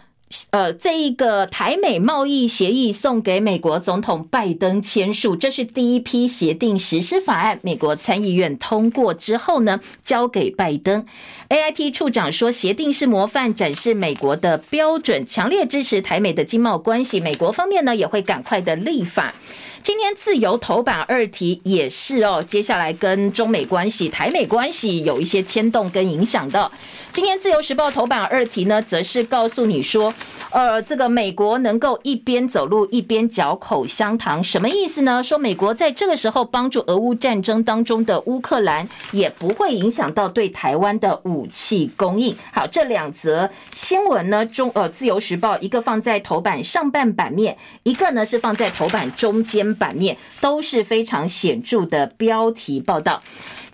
[0.50, 11.06] 呃，这一个台美贸易协议送给美国总统拜登签署，这是第一批协定实施法案，美国参议院通过之后呢，交给拜登。
[11.48, 17.20] AIT 处长说，协定是模范，展示美国的标准，强烈支持台美的经贸关系。
[17.20, 19.34] 美国方面呢，也会赶快的立法。
[19.82, 26.70] 今天自由头版二题也是哦，接下来跟中美关系、台美关系有一些牵动跟影响的。
[27.12, 30.12] 今天自由时报头版二题呢，则是告诉你说，
[30.50, 35.22] 呃，这个美国能够一边走路一边嚼口香糖，什么意思呢？
[35.24, 42.36] 说美国在这个时候帮助俄乌战争当中的乌克兰，也不会影响到对台湾的武器供应。
[42.52, 53.22] 好，这两则新闻呢，中呃自由时报一个放在头版上半版面，一个呢是放在头版中间版面，都是非常显著的标题报道。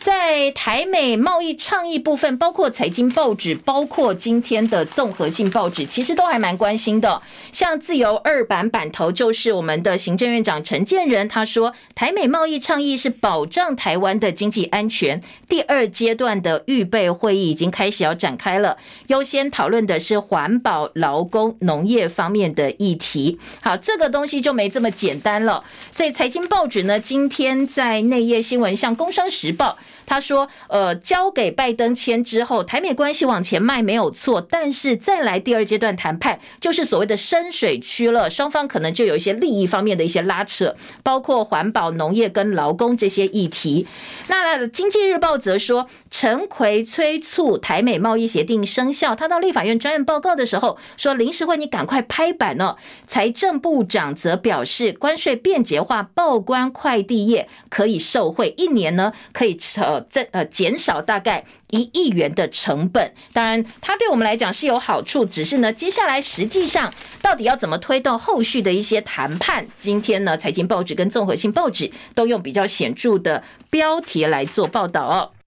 [0.05, 7.23] 在台美贸易倡议部分，包括财经报纸，包括今天的综合性报纸，其实都还蛮关心的。
[7.53, 15.23] 像自由二版版头就是我们的行政院长陈建仁，他说台美贸易倡议是保障台湾的经济安全。
[15.49, 23.39] 第二阶段的预备会议已经开始要展开了，优先讨论的是环保、劳工、农业方面的议题。
[23.63, 25.65] 好，这个东西就没这么简单了。
[25.91, 29.79] 所以财经报纸呢，今天在内页新闻，像《工商时报》。
[30.07, 43.87] 他说，呃，交给拜登签之后，台美关系往前迈没有错，但是再来第二阶段谈判，就是所谓的深水区了，双方可能就有一些利益方面的一些拉扯，包括环保、农业跟劳工这些议题。
[44.29, 52.77] 那经济日报则说，陈奎催促台美贸易协定生效，他到立法院专案报告的时候说，临时会你赶快拍板哦。
[53.05, 63.13] 财政部长则表示，关税便捷化，报关快递业可以受惠，一年呢可以呃在呃减少大概一亿元的成本。
[63.33, 69.67] 当然，它对我们来讲是有好处，只是呢，接下来实际上到底要怎么推动后续的一些谈判？
[69.77, 75.44] 今天呢，财经报纸跟综合性报纸都用比较显著的标题来做报道哦。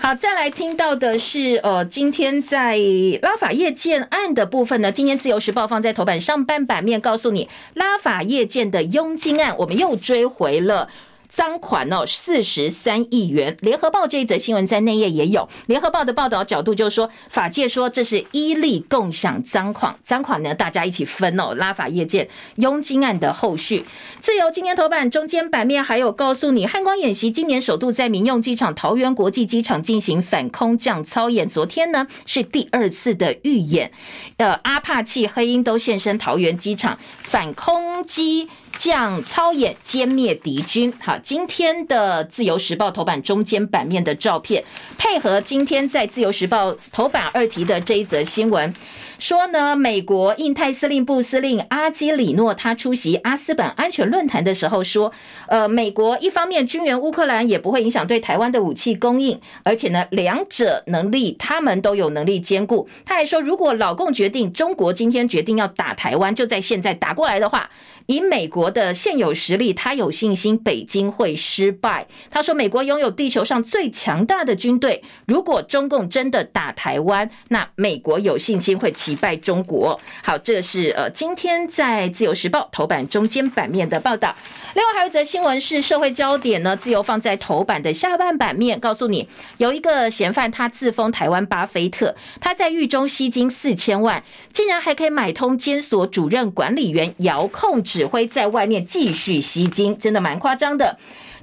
[0.00, 2.78] 好，再来听到的是，呃，今天在
[3.22, 10.88] 拉法叶件案的部分呢，今天自由时报放在头版上半版面，告诉你拉法叶件的佣金案，我们又追回了。
[11.28, 13.56] 赃款哦，四十三亿元。
[13.60, 15.48] 联合报这一则新闻在内页也有。
[15.66, 21.54] 联合报的报道角度就是说，法界说这是伊利共享赃款，赃款呢大家一起分哦。
[21.54, 23.84] 拉法叶舰佣金案的后续，
[24.20, 33.92] 自由今天头版中间版面还有告诉你，汉光演习今年首度在民用机场桃园国际机场进行反空降操演，昨天呢是第二次的预演，
[34.38, 38.48] 呃，阿帕契、黑鹰都现身桃园机场反空机。
[38.78, 40.90] 将操演歼灭敌军。
[41.00, 44.62] 好，今天的自由时报头版中间版面的照片，
[44.96, 48.72] 配合今天在自由时报头版二题的这一则新闻。
[49.18, 55.12] 说呢，美国印太司令部司令阿基里诺他出席阿斯本安全论坛的时候说，
[55.48, 62.88] 呃，美国一方面军援乌克兰也不会影响对台湾的武器供应，而且呢，两者能力他们都有能力兼顾。
[63.04, 67.70] 他还说，如果老共决定中国今天决定要打台湾，就在现在打过来的话，
[68.06, 72.06] 以美国的现有实力，他有信心北京会失败。
[72.30, 78.92] 他说，美国拥有地球上最强大的军队，如果中共真的打台湾，那美国有信心会。
[79.08, 84.36] 击败中国，好，这是呃今天在自由时报头版中间版面的报道。
[84.74, 100.98] 另外还有一则新闻是社会焦点呢，自由放在头版的下半版面，告诉你有一个嫌犯，他自封台湾巴菲特，他在狱中吸金四千万，竟然还可以买通监所主任管理员遥控指挥，在外面继续吸金，真的蛮夸张的。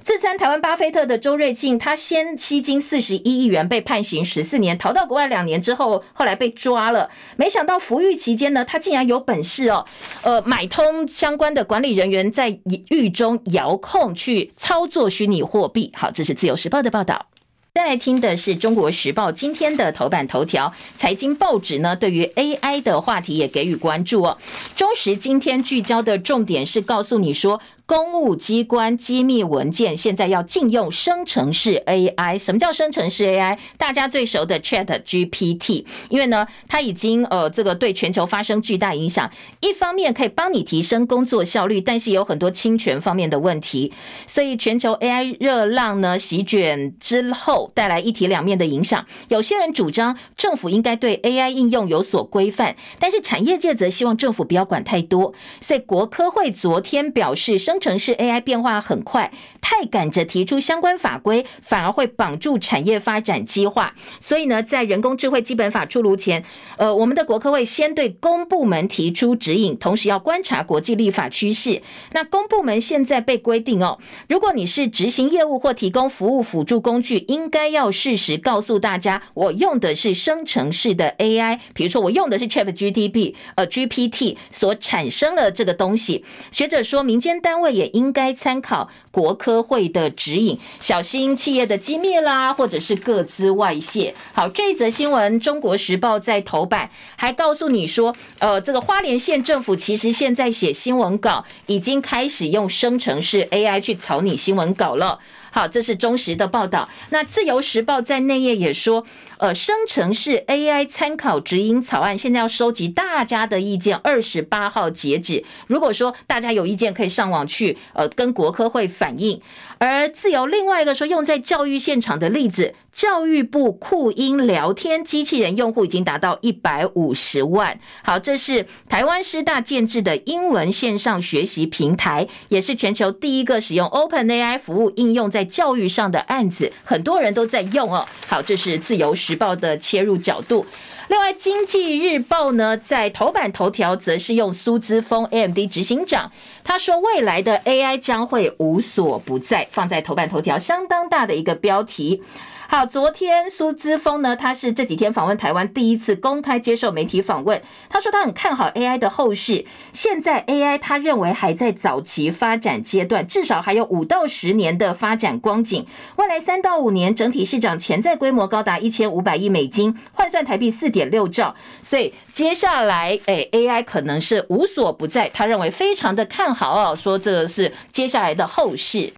[0.06, 7.10] 自称台湾巴菲特的周瑞庆，他先吸金四十一亿元，被判刑十四年，逃到国外两年之后，后来被抓了。
[7.38, 9.84] 没想到服狱期间呢，他竟然有本事哦，
[10.22, 15.92] 呃，买通相关的管理人员，在狱中遥控去操作虚拟货币。
[15.96, 17.26] 好，这是自由时报的报道。
[17.74, 24.38] 再来听的是中国时报今天的头版头条，财经报纸呢，对于 AI 的话题也给予关注哦。
[24.76, 27.60] 中时今天聚焦的重点是告诉你说。
[27.88, 33.60] 公务机关机密文件现在要禁用生成式 AI，什么叫生成式 AI？
[33.78, 39.30] 大家最熟的 Chat GPT，因为呢，它已经呃这个对全球发生巨大影响。
[39.60, 43.94] 一方面可以帮你提升工作效率，但是有很多侵权方面的问题。
[44.26, 49.06] 所以全球 AI 热浪呢席卷之后，带来一体两面的影响。
[49.28, 55.36] 有些人主张政府应该对 AI 应用有所规范，但是产业界则希望政府不要管太多。
[55.62, 57.75] 所以国科会昨天表示生。
[57.76, 63.94] 生成式 AI 变化很快，太赶着提出相关法规，反而会绑住产业发展计划。
[64.22, 66.46] 所以呢，在人工智慧基本法出炉前，
[66.78, 71.82] 呃，我们的国科会先对公部门提出指引，同时要观察国际立法趋势。
[72.14, 86.24] 那公部门现在被规定哦，如果你是执行业务或提供服务辅助工具，应该要适时告诉大家，我用的是生成式的 AI，比如说我用的是 ChatGPT，呃，GPT 所产生了这个东西。
[86.54, 87.65] 学者说，民间单位。
[87.70, 94.14] 也应该参考国科会的指引，小心企业的机密啦，或者是个资外泄。
[94.34, 105.20] 好，这一则新闻，《中国时报》在头版还告诉你说，呃，这个花莲县政府其实现在写新闻稿已经开始用生成式 AI 去草拟新闻稿了。
[105.52, 106.90] 好，这是中时的报道。
[107.12, 109.06] 那自由时报在内页也说，
[109.38, 115.44] 呃，生成式 AI 参考指引草案现在要收集大家的意见，二十八号截止。
[115.68, 119.42] 如果说大家有意见，可以上网去呃跟国科会反映。
[119.78, 127.78] 而自由另外一个说，用在教育现场的例子，教育部酷音聊天机器人用户已经达到一百五十万。
[128.04, 138.06] 好，这是台湾师大建置的英文线上学习平台，也是全球第一个使用 OpenAI 服务应用在教育上的案子，很多人都在用哦。
[138.28, 140.66] 好，这是自由时报的切入角度。
[141.08, 146.32] 另外，《经济日报》呢，在头版头条则是用苏姿峰 AMD 执行长，
[146.64, 152.22] 他说未来的 AI 将会无所不在，放在头版头条，相当大的一个标题。
[152.68, 157.62] 好，昨天苏姿丰呢，他是这几天访问台湾第一次公开接受媒体访问。
[157.90, 159.66] 他说他很看好 AI 的后市。
[159.94, 165.86] 现在 AI 他认为还在早期发展阶段，至少还有五到十年的发展光景。
[166.16, 171.56] 未来三到五年整体市场潜在规模高达一千五百亿美金，换算台币四点六兆。
[171.84, 175.30] 所以接下来，哎，AI 可能是无所不在。
[175.30, 179.14] 他认为非常的看好哦，说这个是接下来的后市。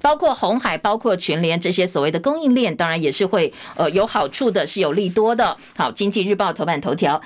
[0.00, 5.56] 包括红海、包括群联这些所谓的供应链，当然也是会呃有好处的，是有利多的。
[5.76, 7.20] 好，经济日报头版头条。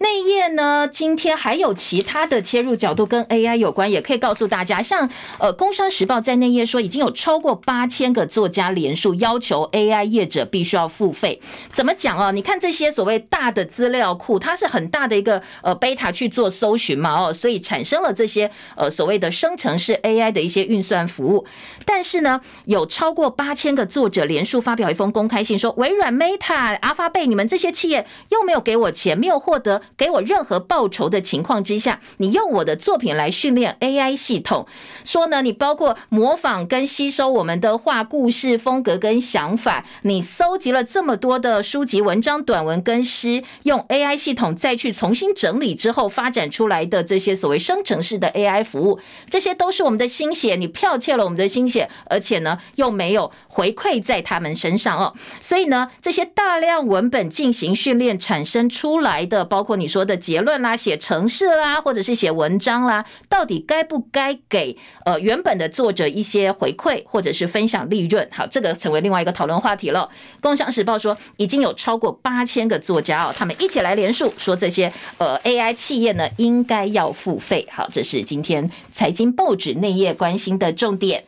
[0.00, 11.40] 内页呢，今天还有其他的切入角度跟 AI 有关，也可以告诉大家，像呃《工商时报》在内页说，已经有超过八千个作家联署要求 AI 业者必须要付费。
[11.72, 12.30] 怎么讲啊？
[12.30, 21.44] 你看这些所谓大的资料库，它是很大的一个呃贝塔去做搜寻嘛，哦，所以产生了这些呃所谓的生成式 AI 的一些运算服务。
[21.84, 29.82] 但是呢，有超过八千个作者联署发表一封公开信，说微软、Meta、阿发贝，你们这些企业又没有给我钱，没有获得。
[29.96, 34.66] 给我任何报酬的情况之下，你用我的作品来训练 AI 系统，
[35.04, 59.77] 说呢，你包括模仿跟吸收我们的画故事风格跟想法，你搜集了这么多的书籍、文章、短文跟诗，用 AI 系统再去重新整理之后发展出来的这些所谓生成式的 AI 服务，这些都是我们的心血，你剽窃了我们的心血，而且呢又没有回馈在他们身上哦，所以呢，这些大量文本进行训练产生出来的，包括。
[59.78, 68.28] 你说的结论啦，写程式啦，或者是写文章啦，到底该不该给呃原本的作者一些回馈，或者是分享利润？
[68.32, 70.08] 好，这个成为另外一个讨论话题了。
[70.40, 77.66] 工商时报说，已经有超过八千个作家哦，他们一起来联署，说这些呃 AI 企业呢应该要付费。
[77.70, 81.24] 好，这是今天财经报纸内页关心的重点。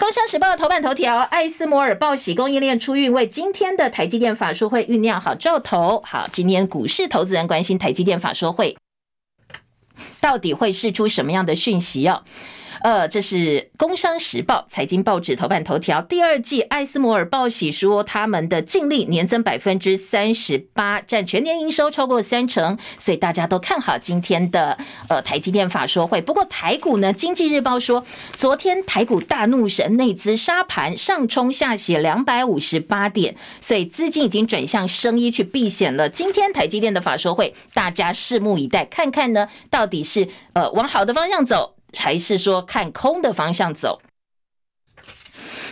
[0.00, 6.02] 工商时报的头版头条：艾斯摩尔报喜供应链出运，为今天的台积电法说会酝酿好兆头。
[6.06, 8.78] 好，今天股市投资人关心台积电法说会
[10.18, 12.22] 到底会释出什么样的讯息哦？
[12.82, 13.36] 呃，这是
[13.76, 16.00] 《工商时报》财经报纸头版头条。
[16.02, 26.20] 第二季艾斯摩尔报喜说，他们的净利年增百分之三十八，占全年营收超过三成，所以大家都看好今天的呃台积电法说会。
[26.20, 36.08] 不过台股呢，《经济日报》说，昨天台股大怒神内资杀盘，上冲下洗两百五十八点，所以资金已经转向生医去避险了。
[36.08, 41.74] 今天台积电的法说会，大家拭目以待，看看呢到底是呃往好的方向走。
[41.96, 44.00] 还是说看空的方向走？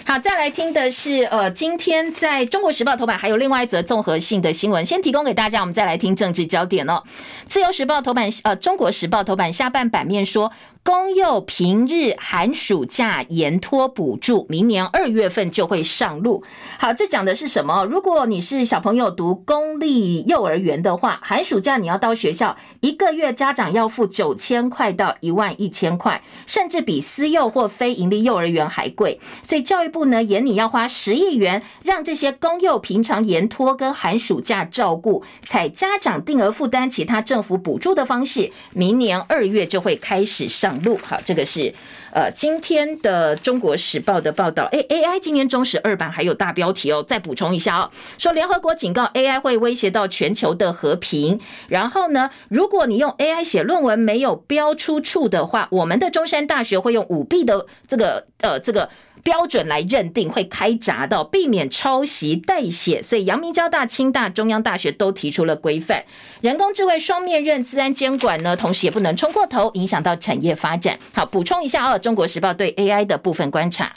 [0.06, 5.60] 好，再来听的是，呃，今天在中国时报头版还有另外一则综合性的新闻，先提供给大家。
[5.60, 7.02] 我们再来听政治焦点哦。
[7.44, 10.50] 自由时报头版，呃，中国时报头版下半版面说。
[10.88, 16.42] 公幼平日寒暑假延托补助，明年二月份就会上路。
[16.78, 17.84] 好，这讲的是什么？
[17.84, 29.20] 如果你是小朋友读公立幼儿园的话，寒暑假你要到学校，一个月家长要付九千块到一万一千块，甚至比私幼或非营利幼儿园还贵。
[29.42, 40.77] 所以教育部呢，研拟要花十亿元，让这些公幼平常延托跟寒暑假照顾，采家长定额负担其他政府补助的方式，明年二月就会开始上。
[40.82, 41.72] 路好，这个是
[42.12, 44.68] 呃今天的《中国时报》的报道。
[44.72, 51.40] 哎，AI 今年中时二版还有大标题哦，再补充一下哦，说联合国警告 AI 会威胁到全球的和平。
[51.68, 58.88] 然后呢，如果你用 AI 写论文没有标出处的话，我们的中山大学会用舞弊的这个呃这个。
[59.22, 66.04] 标准来认定会开闸的，避免抄袭代写，所以阳明交大、清大、中央大学都提出了规范。
[66.40, 70.98] 人工智慧双面刃，自然监管呢，同时也不能冲过头，影响到产业发展。
[71.12, 73.94] 好，补充一下哦，《中国时报》对 AI 的部分观察。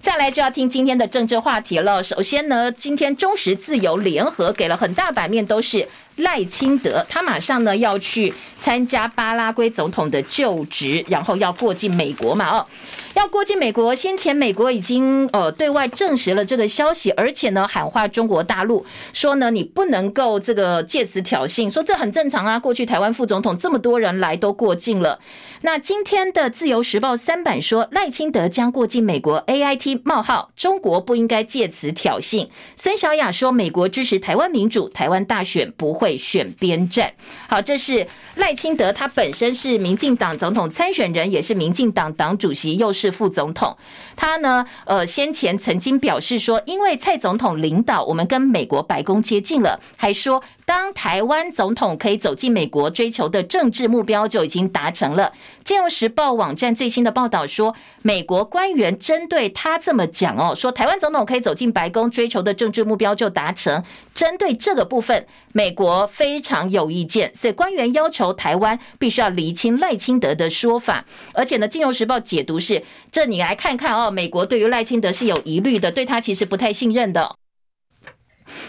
[0.00, 2.02] 再来就要听今天的政治话题了。
[2.02, 12.66] 首先呢，今天中时自由联合给了很大版面，都是赖清德，他马上呢要去参加巴拉圭总统的就职，然后要过境美国嘛，哦。
[13.14, 25.18] 要过境美国，先前美国已经呃对外证实了这个消息，而且呢喊话中国大陆说呢，你不能够这个借此挑衅，说这很正常啊，过去台湾副总统这么多人来都过境了。
[25.60, 32.48] 那今天的自由时报三版说赖清德将过境美国，AIT 冒号，中国不应该借此挑衅。
[32.78, 37.12] 孙小雅说，美国支持台湾民主，台湾大选不会选边站。
[37.48, 43.76] 好，这是赖清德，他本身是民进党总统参选人，也是民进党党主席，又是副总统。
[44.16, 50.42] 他呢，呃，先前曾经表示说，因为蔡总统领导，我们跟美国白宫接近了，还说。
[50.64, 55.32] 当台湾总统可以走进美国，追求的政治目标就已经达成了。
[55.64, 63.82] 金融时报网站最新的报道说，美国官员针对他这么讲哦，说台湾总统可以走进白宫，追求的政治目标就达成。
[64.14, 71.04] 针对这个部分，美国非常有意见，所以官员要求台湾必须要厘清赖清德的说法。
[71.34, 77.41] 而且呢，金融时报解读是，这你来看看哦，美国对于赖清德是有疑虑的，对他其实不太信任的。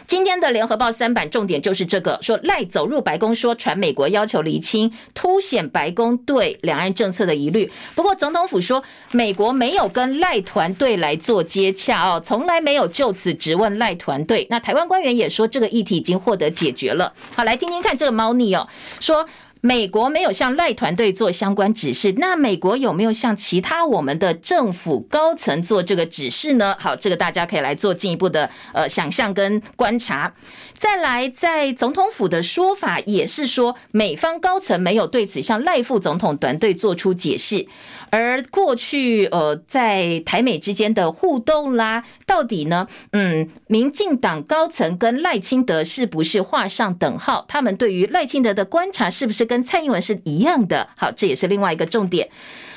[0.07, 7.71] 今天的联合报三版重点就是这个，说赖走入白宫说传美国要求厘清，凸显白宫对两岸政策的疑虑。
[7.95, 14.45] 不过总统府说，美国没有跟赖团队来做接洽哦，从来没有就此质问赖团队。
[14.49, 17.13] 那台湾官员也说，这个议题已经获得解决了。
[17.35, 18.67] 好，来听听看这个猫腻哦，
[18.99, 19.27] 说。
[19.65, 26.75] 美国没有向赖团队做相关指示，那美国有没有向其他我们的政府高层做这个指示呢？
[26.77, 30.33] 好，这个大家可以来做进一步的呃想象跟观察。
[30.77, 37.65] 再来，在总统府的说法也是说，美方高层没有对此向赖副总统团队做出解释。
[38.09, 42.85] 而过去呃，在台美之间的互动啦，到底呢？
[43.13, 47.45] 嗯，民进党高层跟赖清德是不是画上等号？
[47.47, 52.27] 他们对于赖清德的观察是不是跟蔡英文是一样的，好，这也是另外一个重点。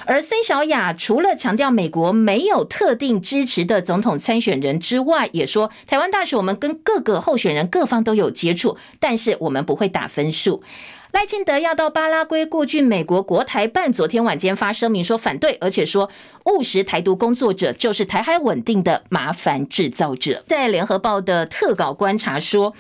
[0.05, 10.63] 而孙小雅除了强调美国没有特定支持的总统参选人之外，也说台湾大学我们跟各个候选人各方都有接触，但是我们不会打分数。
[11.13, 16.11] 赖清德要到巴拉圭过去，美国国台办昨天晚间发声明说反对，而且说
[16.47, 20.43] 务实台独工作者就是台海稳定的麻烦制造者。
[20.47, 22.73] 在联合报的特稿观察说，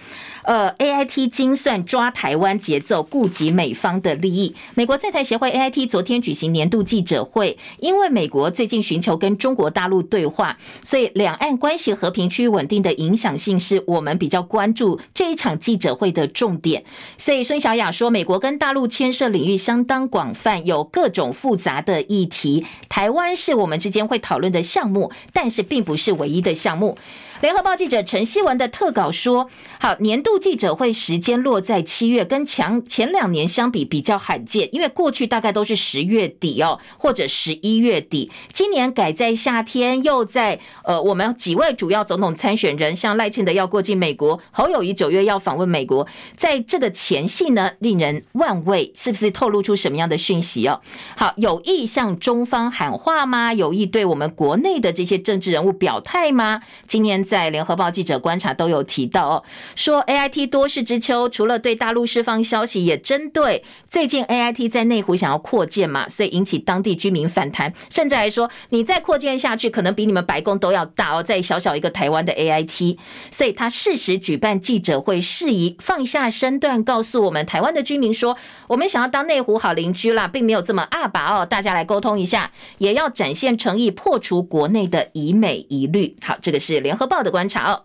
[0.44, 4.54] 呃，AIT 精算抓台湾节奏，顾及美方的利益。
[4.74, 16.84] 美国在台协会 AIT 昨天举行年度记者会，因为美国最近寻求跟中国大陆对话，所以两岸关系和平区域稳定的影响性是我们比较关注这一场记者会的重点。
[17.18, 22.64] 所以孙小雅说，美国跟大陆牵涉领域相当广泛，有各种复杂的议题。
[22.88, 26.96] 台湾是我们之间会讨论的项目，但是并不是唯一的项目。
[27.42, 38.30] 联合报记者陈希文的特稿说：“好，年度记者会时间落在七月，跟前前两年相比比较罕见，因为过去大概都是十月底哦，或者十一月底。
[38.54, 46.06] 今年改在夏天，又在呃，我们几位主要总统参选人，像赖清德要过境美国，侯友谊九月要访问美国，
[46.36, 50.80] 在这个前夕呢，令人万味，是不是透露出什么样的讯息哦？
[51.14, 53.52] 好，有意向中方喊话吗？
[53.52, 56.62] 有意对我们国内的这些政治人物表态吗？
[56.86, 72.96] 今年。”在联合报记者观察都有提到哦，说 AIT 多事之秋，除了对大陆释放消息，也针对最近 AIT 在内湖想要扩建嘛，所以引起当地居民反弹，甚至还说你再扩建下去，可能比你们白宫都要大哦，在小小一个台湾的 AIT，
[73.30, 78.36] 所以他适时举办记者会，适宜放下身段，告诉我们台湾的居民说，
[78.68, 86.14] 我们想要当内湖好邻居啦，并没有这么阿拔哦，大家来沟通一下，也要展现诚意，破除国内的以美疑虑。
[86.22, 87.82] 好，这个是联合报的观察哦，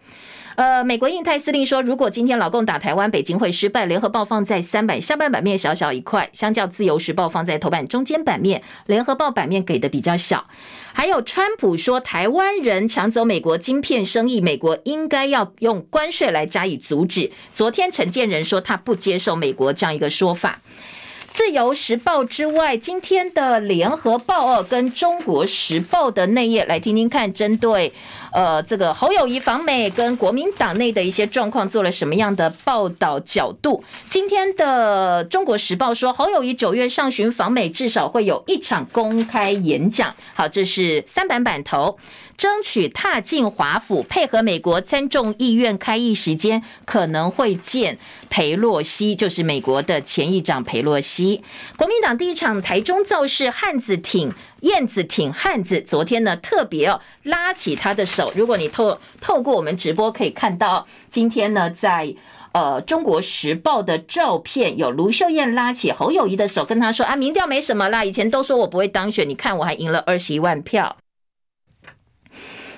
[0.55, 3.85] 呃，美国印太司令说，如果今天老共打台湾，北京会失败。
[3.85, 10.45] 联合报放在三版下半版面小小一块，相较自由时报放在头版中间版面，联合报版面给的比较小。
[10.93, 17.31] 还有川普说，台湾人抢走美国晶片生意，美国应该要用关税来加以阻止。
[17.53, 20.59] 昨天陈建仁说，他不接受美国这样一个说法。
[21.33, 27.93] 自由时报之外，今天的联合报哦，跟中国时报的内页来听听看，针对
[28.31, 33.83] 呃这个侯友谊访美跟国民党内的一些状况，做了什么样的报道角度？
[34.09, 40.15] 今天的中国时报说，侯友谊九月上旬访美，至少会有一场公开演讲。
[40.33, 41.97] 好，这是三版版头。
[42.37, 47.99] 争取踏进华府，配合美国参众议院开议时间，可能会见
[48.31, 51.43] 裴洛西，就是美国的前议长裴洛西。
[51.77, 58.20] 国民党第一场台中造势，汉子挺燕子挺汉子，昨天呢特别哦拉起他的手。
[58.35, 62.13] 如果你透透过我们直播可以看到，今天呢在
[62.51, 70.97] 呃中国时报的照片，有卢秀燕拉起侯友宜的手，跟他说啊，民调没什么啦，以前都说我不会当选，你看我还赢了二十一万票。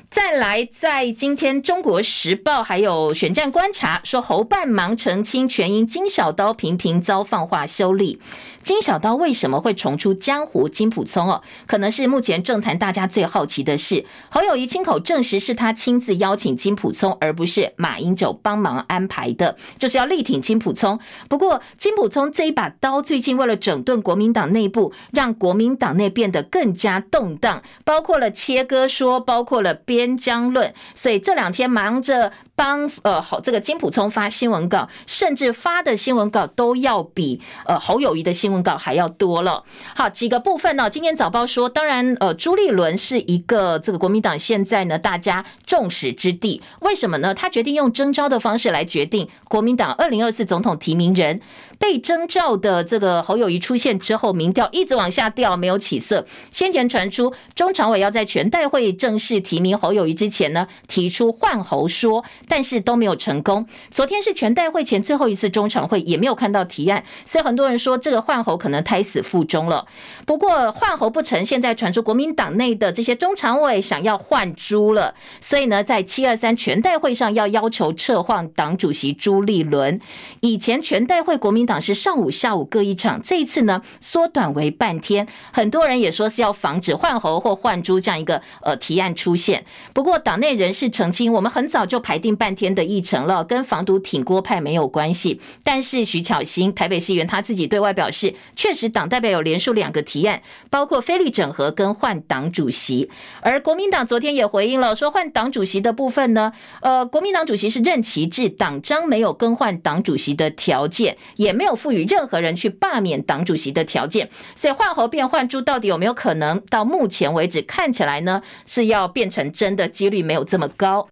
[0.10, 8.22] 再来，在今天《中国时报》还有《选战观察》说，侯办忙澄清，全因金小刀频频遭放话修理。
[8.64, 10.68] 金小刀为什么会重出江湖？
[10.68, 14.06] 金普聪哦，可能是目前政坛大家最好奇的事。
[14.30, 20.98] 侯友宜亲口证实是他亲自邀请金普聪，而不是马英九帮忙安排的，就是要力挺金普聪。
[21.30, 29.74] 不过，金普聪这一把刀，最近为了整顿国民党内部，让国民党内变得更加动荡，包括了切割说，包括了。
[29.86, 39.64] 边疆论，所以这两天忙着帮呃好这个金普聪发新闻稿，甚至发的新闻稿都要比呃侯友谊的新闻稿还要多了。
[39.96, 47.34] 好，几个部分呢，今天早报说，当然呃朱立伦是一个这个国民党现在呢大家众矢之的，为什么呢？
[47.34, 51.42] 他决定用征召的方式来决定国民党二零二四总统提名人。
[51.84, 56.26] 被征召的这个侯友谊出现之后，民调一直往下掉，没有起色。
[56.50, 63.68] 先前传出中常委要在全代会正式提名侯友谊之前呢，提出换侯说，但是都没有成功。
[63.92, 69.86] 昨天是全代会前最后一次中常会，也没有看到提案，所以很多人说这个换侯可能胎死腹中了。
[70.26, 80.00] 不过换侯不成，现在传出国民党内的这些中常委想要换朱了，所以呢，在七二三全代会上要要求撤换党主席朱立伦。
[80.40, 81.73] 以前全代会国民党。
[81.82, 85.28] 是上午、下午各一场，这一次呢缩短为半天。
[85.52, 89.66] 很多人也说是要防止换猴或换朱这样一个呃提案出现。
[89.94, 95.42] 不过党内人士澄清，我们很早就排定半天的议程了，跟防毒挺郭派没有关系。
[95.64, 103.10] 但是徐巧芯台北市议员他自己对外表示，确实党代表有连署两个提案，包括非绿整合跟换党主席。
[103.42, 111.63] 而国民党昨天也回应了，说换党主席的部分呢，呃，国民党主席是任期制，党章没有更换党主席的条件，也没。
[111.64, 116.60] 没有赋予任何人去罢免党主席的条件，所以换猴变换猪到底有没有可能？
[116.70, 121.08] 到目前为止看起来呢，是要变成真的几率没有这么高。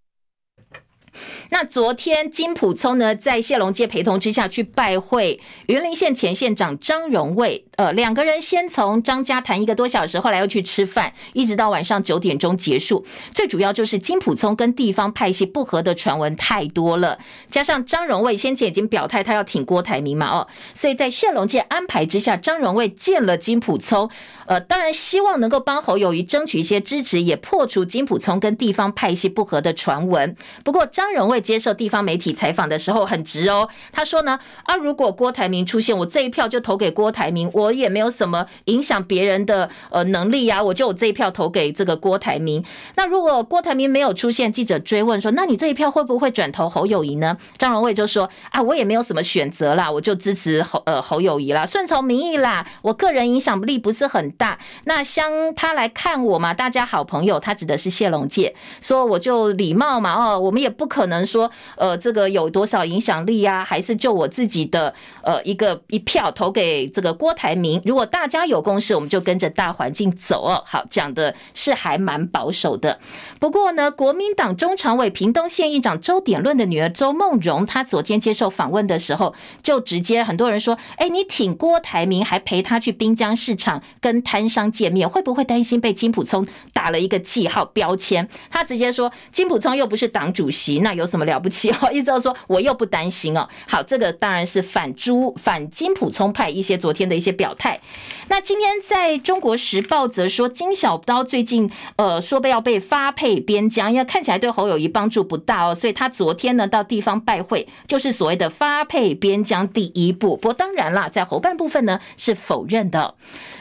[1.49, 13.05] 那昨天金普聪呢，在谢龙介陪同之下去拜会云林县前县长张荣卫，呃，两个人先从张家谈一个多小时，后来又去吃饭，一直到晚上九点钟结束。
[13.33, 24.09] 最主要就是金普聪跟地方派系不合的传闻太多了，加上张荣卫先前已经表态他要挺郭台铭嘛，哦，所以在谢龙介安排之下，张荣卫见了金普聪，
[24.45, 30.35] 呃，当然希望能够帮侯友谊争取一些支持，也破除金普聪跟地方派系不合的传闻。
[30.63, 31.41] 不过张张荣卫。
[31.41, 42.63] 接受地方媒体采访的时候很直哦，他说呢啊，如果郭台铭出现，我这一票就投给郭台铭，我也没有什么影响别人的呃能力呀、啊，我就我这一票投给这个郭台铭。
[42.95, 47.35] 那如果郭台铭没有出现，记者追问说，那你这一票会不会转投侯友宜呢？
[47.57, 54.59] 张荣卫就说啊，我也没有什么选择啦，我就支持侯呃侯友宜啦，顺从民意啦，我个人影响力不是很大。
[54.83, 61.21] 那像他来看我嘛，大家好朋友，他指的是谢龙介，说我就礼貌嘛哦，我们也不可能。
[61.31, 63.63] 说呃，这个有多少影响力呀？
[63.63, 67.81] 还是就我自己的呃一个一票投给这个郭台铭？
[67.85, 70.61] 如果大家有共识，我们就跟着大环境走哦。
[70.65, 72.99] 好，讲的是还蛮保守的。
[73.39, 79.33] 不过呢，国民党中常委屏东县议长周典论的女儿周梦蓉，她昨天接受访问的时候，
[79.63, 91.89] 就直接很多人说：“哎，你挺郭台铭，还陪他去滨江市场跟摊商见面，会不会担心被金普聪打了一个记号标签？”他直接说：“金普聪又不是党主席，那有什么？”了不起 哦！
[91.91, 93.47] 意思就是说，我又不担心哦。
[93.67, 97.79] 好，这个当然是反朱、反金普聪派一些昨天的一些表态。
[98.27, 110.35] 那今天在中国时报则说，金小刀最近呃说被要被发配边疆，因为看起来对侯友宜帮助不大哦，所以他昨天呢到地方拜会，就是所谓的发配边疆第一步。
[110.35, 113.13] 不过当然啦，在侯办部分呢是否认的。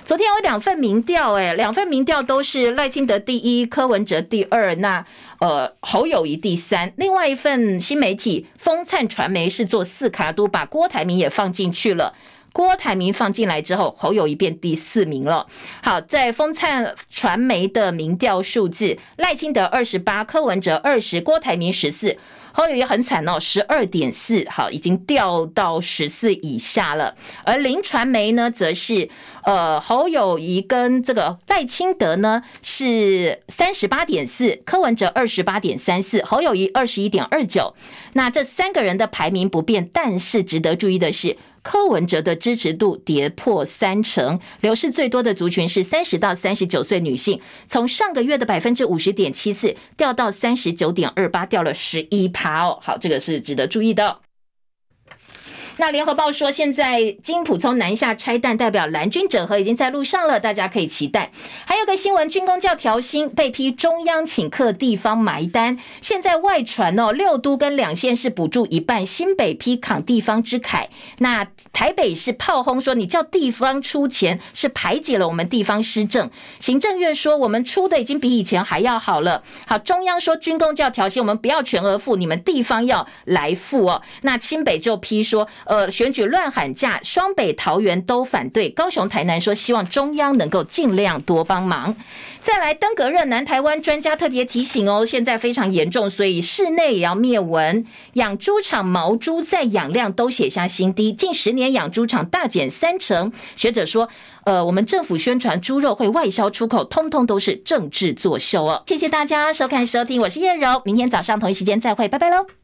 [0.04, 5.04] 昨天有两份民调，哎，两份民调都是赖清德第一，柯文哲第二，那
[5.40, 6.92] 呃侯友宜第三。
[6.96, 12.14] 另外一份新媒体风灿传媒是做四卡都，把郭台铭也放进去了。
[12.52, 15.46] 郭台铭放进来之后，侯友宜变第四名了。
[15.82, 22.16] 好，在风灿传媒的民调数字，赖清德二十八，柯文哲二十，郭台铭十四。
[22.52, 27.16] 侯友谊很惨哦，十二点四，好，已经掉到十四以下了。
[27.44, 29.08] 而林传媒呢，则是
[29.44, 37.74] 呃，侯友谊跟这个赖清德呢是三十八点四，柯文哲二十八点三四，侯友谊二十一点二九。
[38.14, 41.36] 那这三个人的排名不变，但是值得注意的是。
[41.62, 47.38] 柯文哲的支持度跌破三成，流失最多的族群是三十到三十九岁女性，
[47.68, 52.80] 从上个月的百分之五十点七四掉到三十九点二八，掉了十一好。
[52.80, 54.20] 好，这个是值得注意的。
[55.80, 61.32] 那联合报说，现在金普从南下拆弹，代表蓝军整合已经在路上了，大家可以期待。
[61.64, 65.78] 还有个新闻，军公教调薪被批中央请客，地方埋单。
[66.02, 70.88] 现在外传哦，六都跟两县市补助一半，新北批扛地方之慨。
[71.16, 76.30] 那台北是炮轰说，你叫地方出钱是排挤了我们地方施政。
[76.58, 79.42] 行政院说，我们出的已经比以前还要好了。
[79.66, 84.02] 好，中央说军公教调薪，我们不要全额付，你们地方要来付哦。
[84.20, 91.94] 那新北就批说，呃，选举乱喊价，双北、桃园都反对，高雄、台南说希望中央能够尽量多帮忙。
[92.42, 97.86] 再来登革热，南台湾专家特别提醒哦，现在非常严重，所以室内也要灭蚊。
[98.14, 103.32] 养猪场毛猪在养量都写下新低，近十年养猪场大减三成。
[103.54, 104.08] 学者说，
[104.42, 108.82] 呃，我们政府宣传猪肉会外销出口，通通都是政治作秀哦。
[108.86, 112.59] 谢谢大家收看收听，我是叶柔，明天早上同一时间再会，拜拜喽。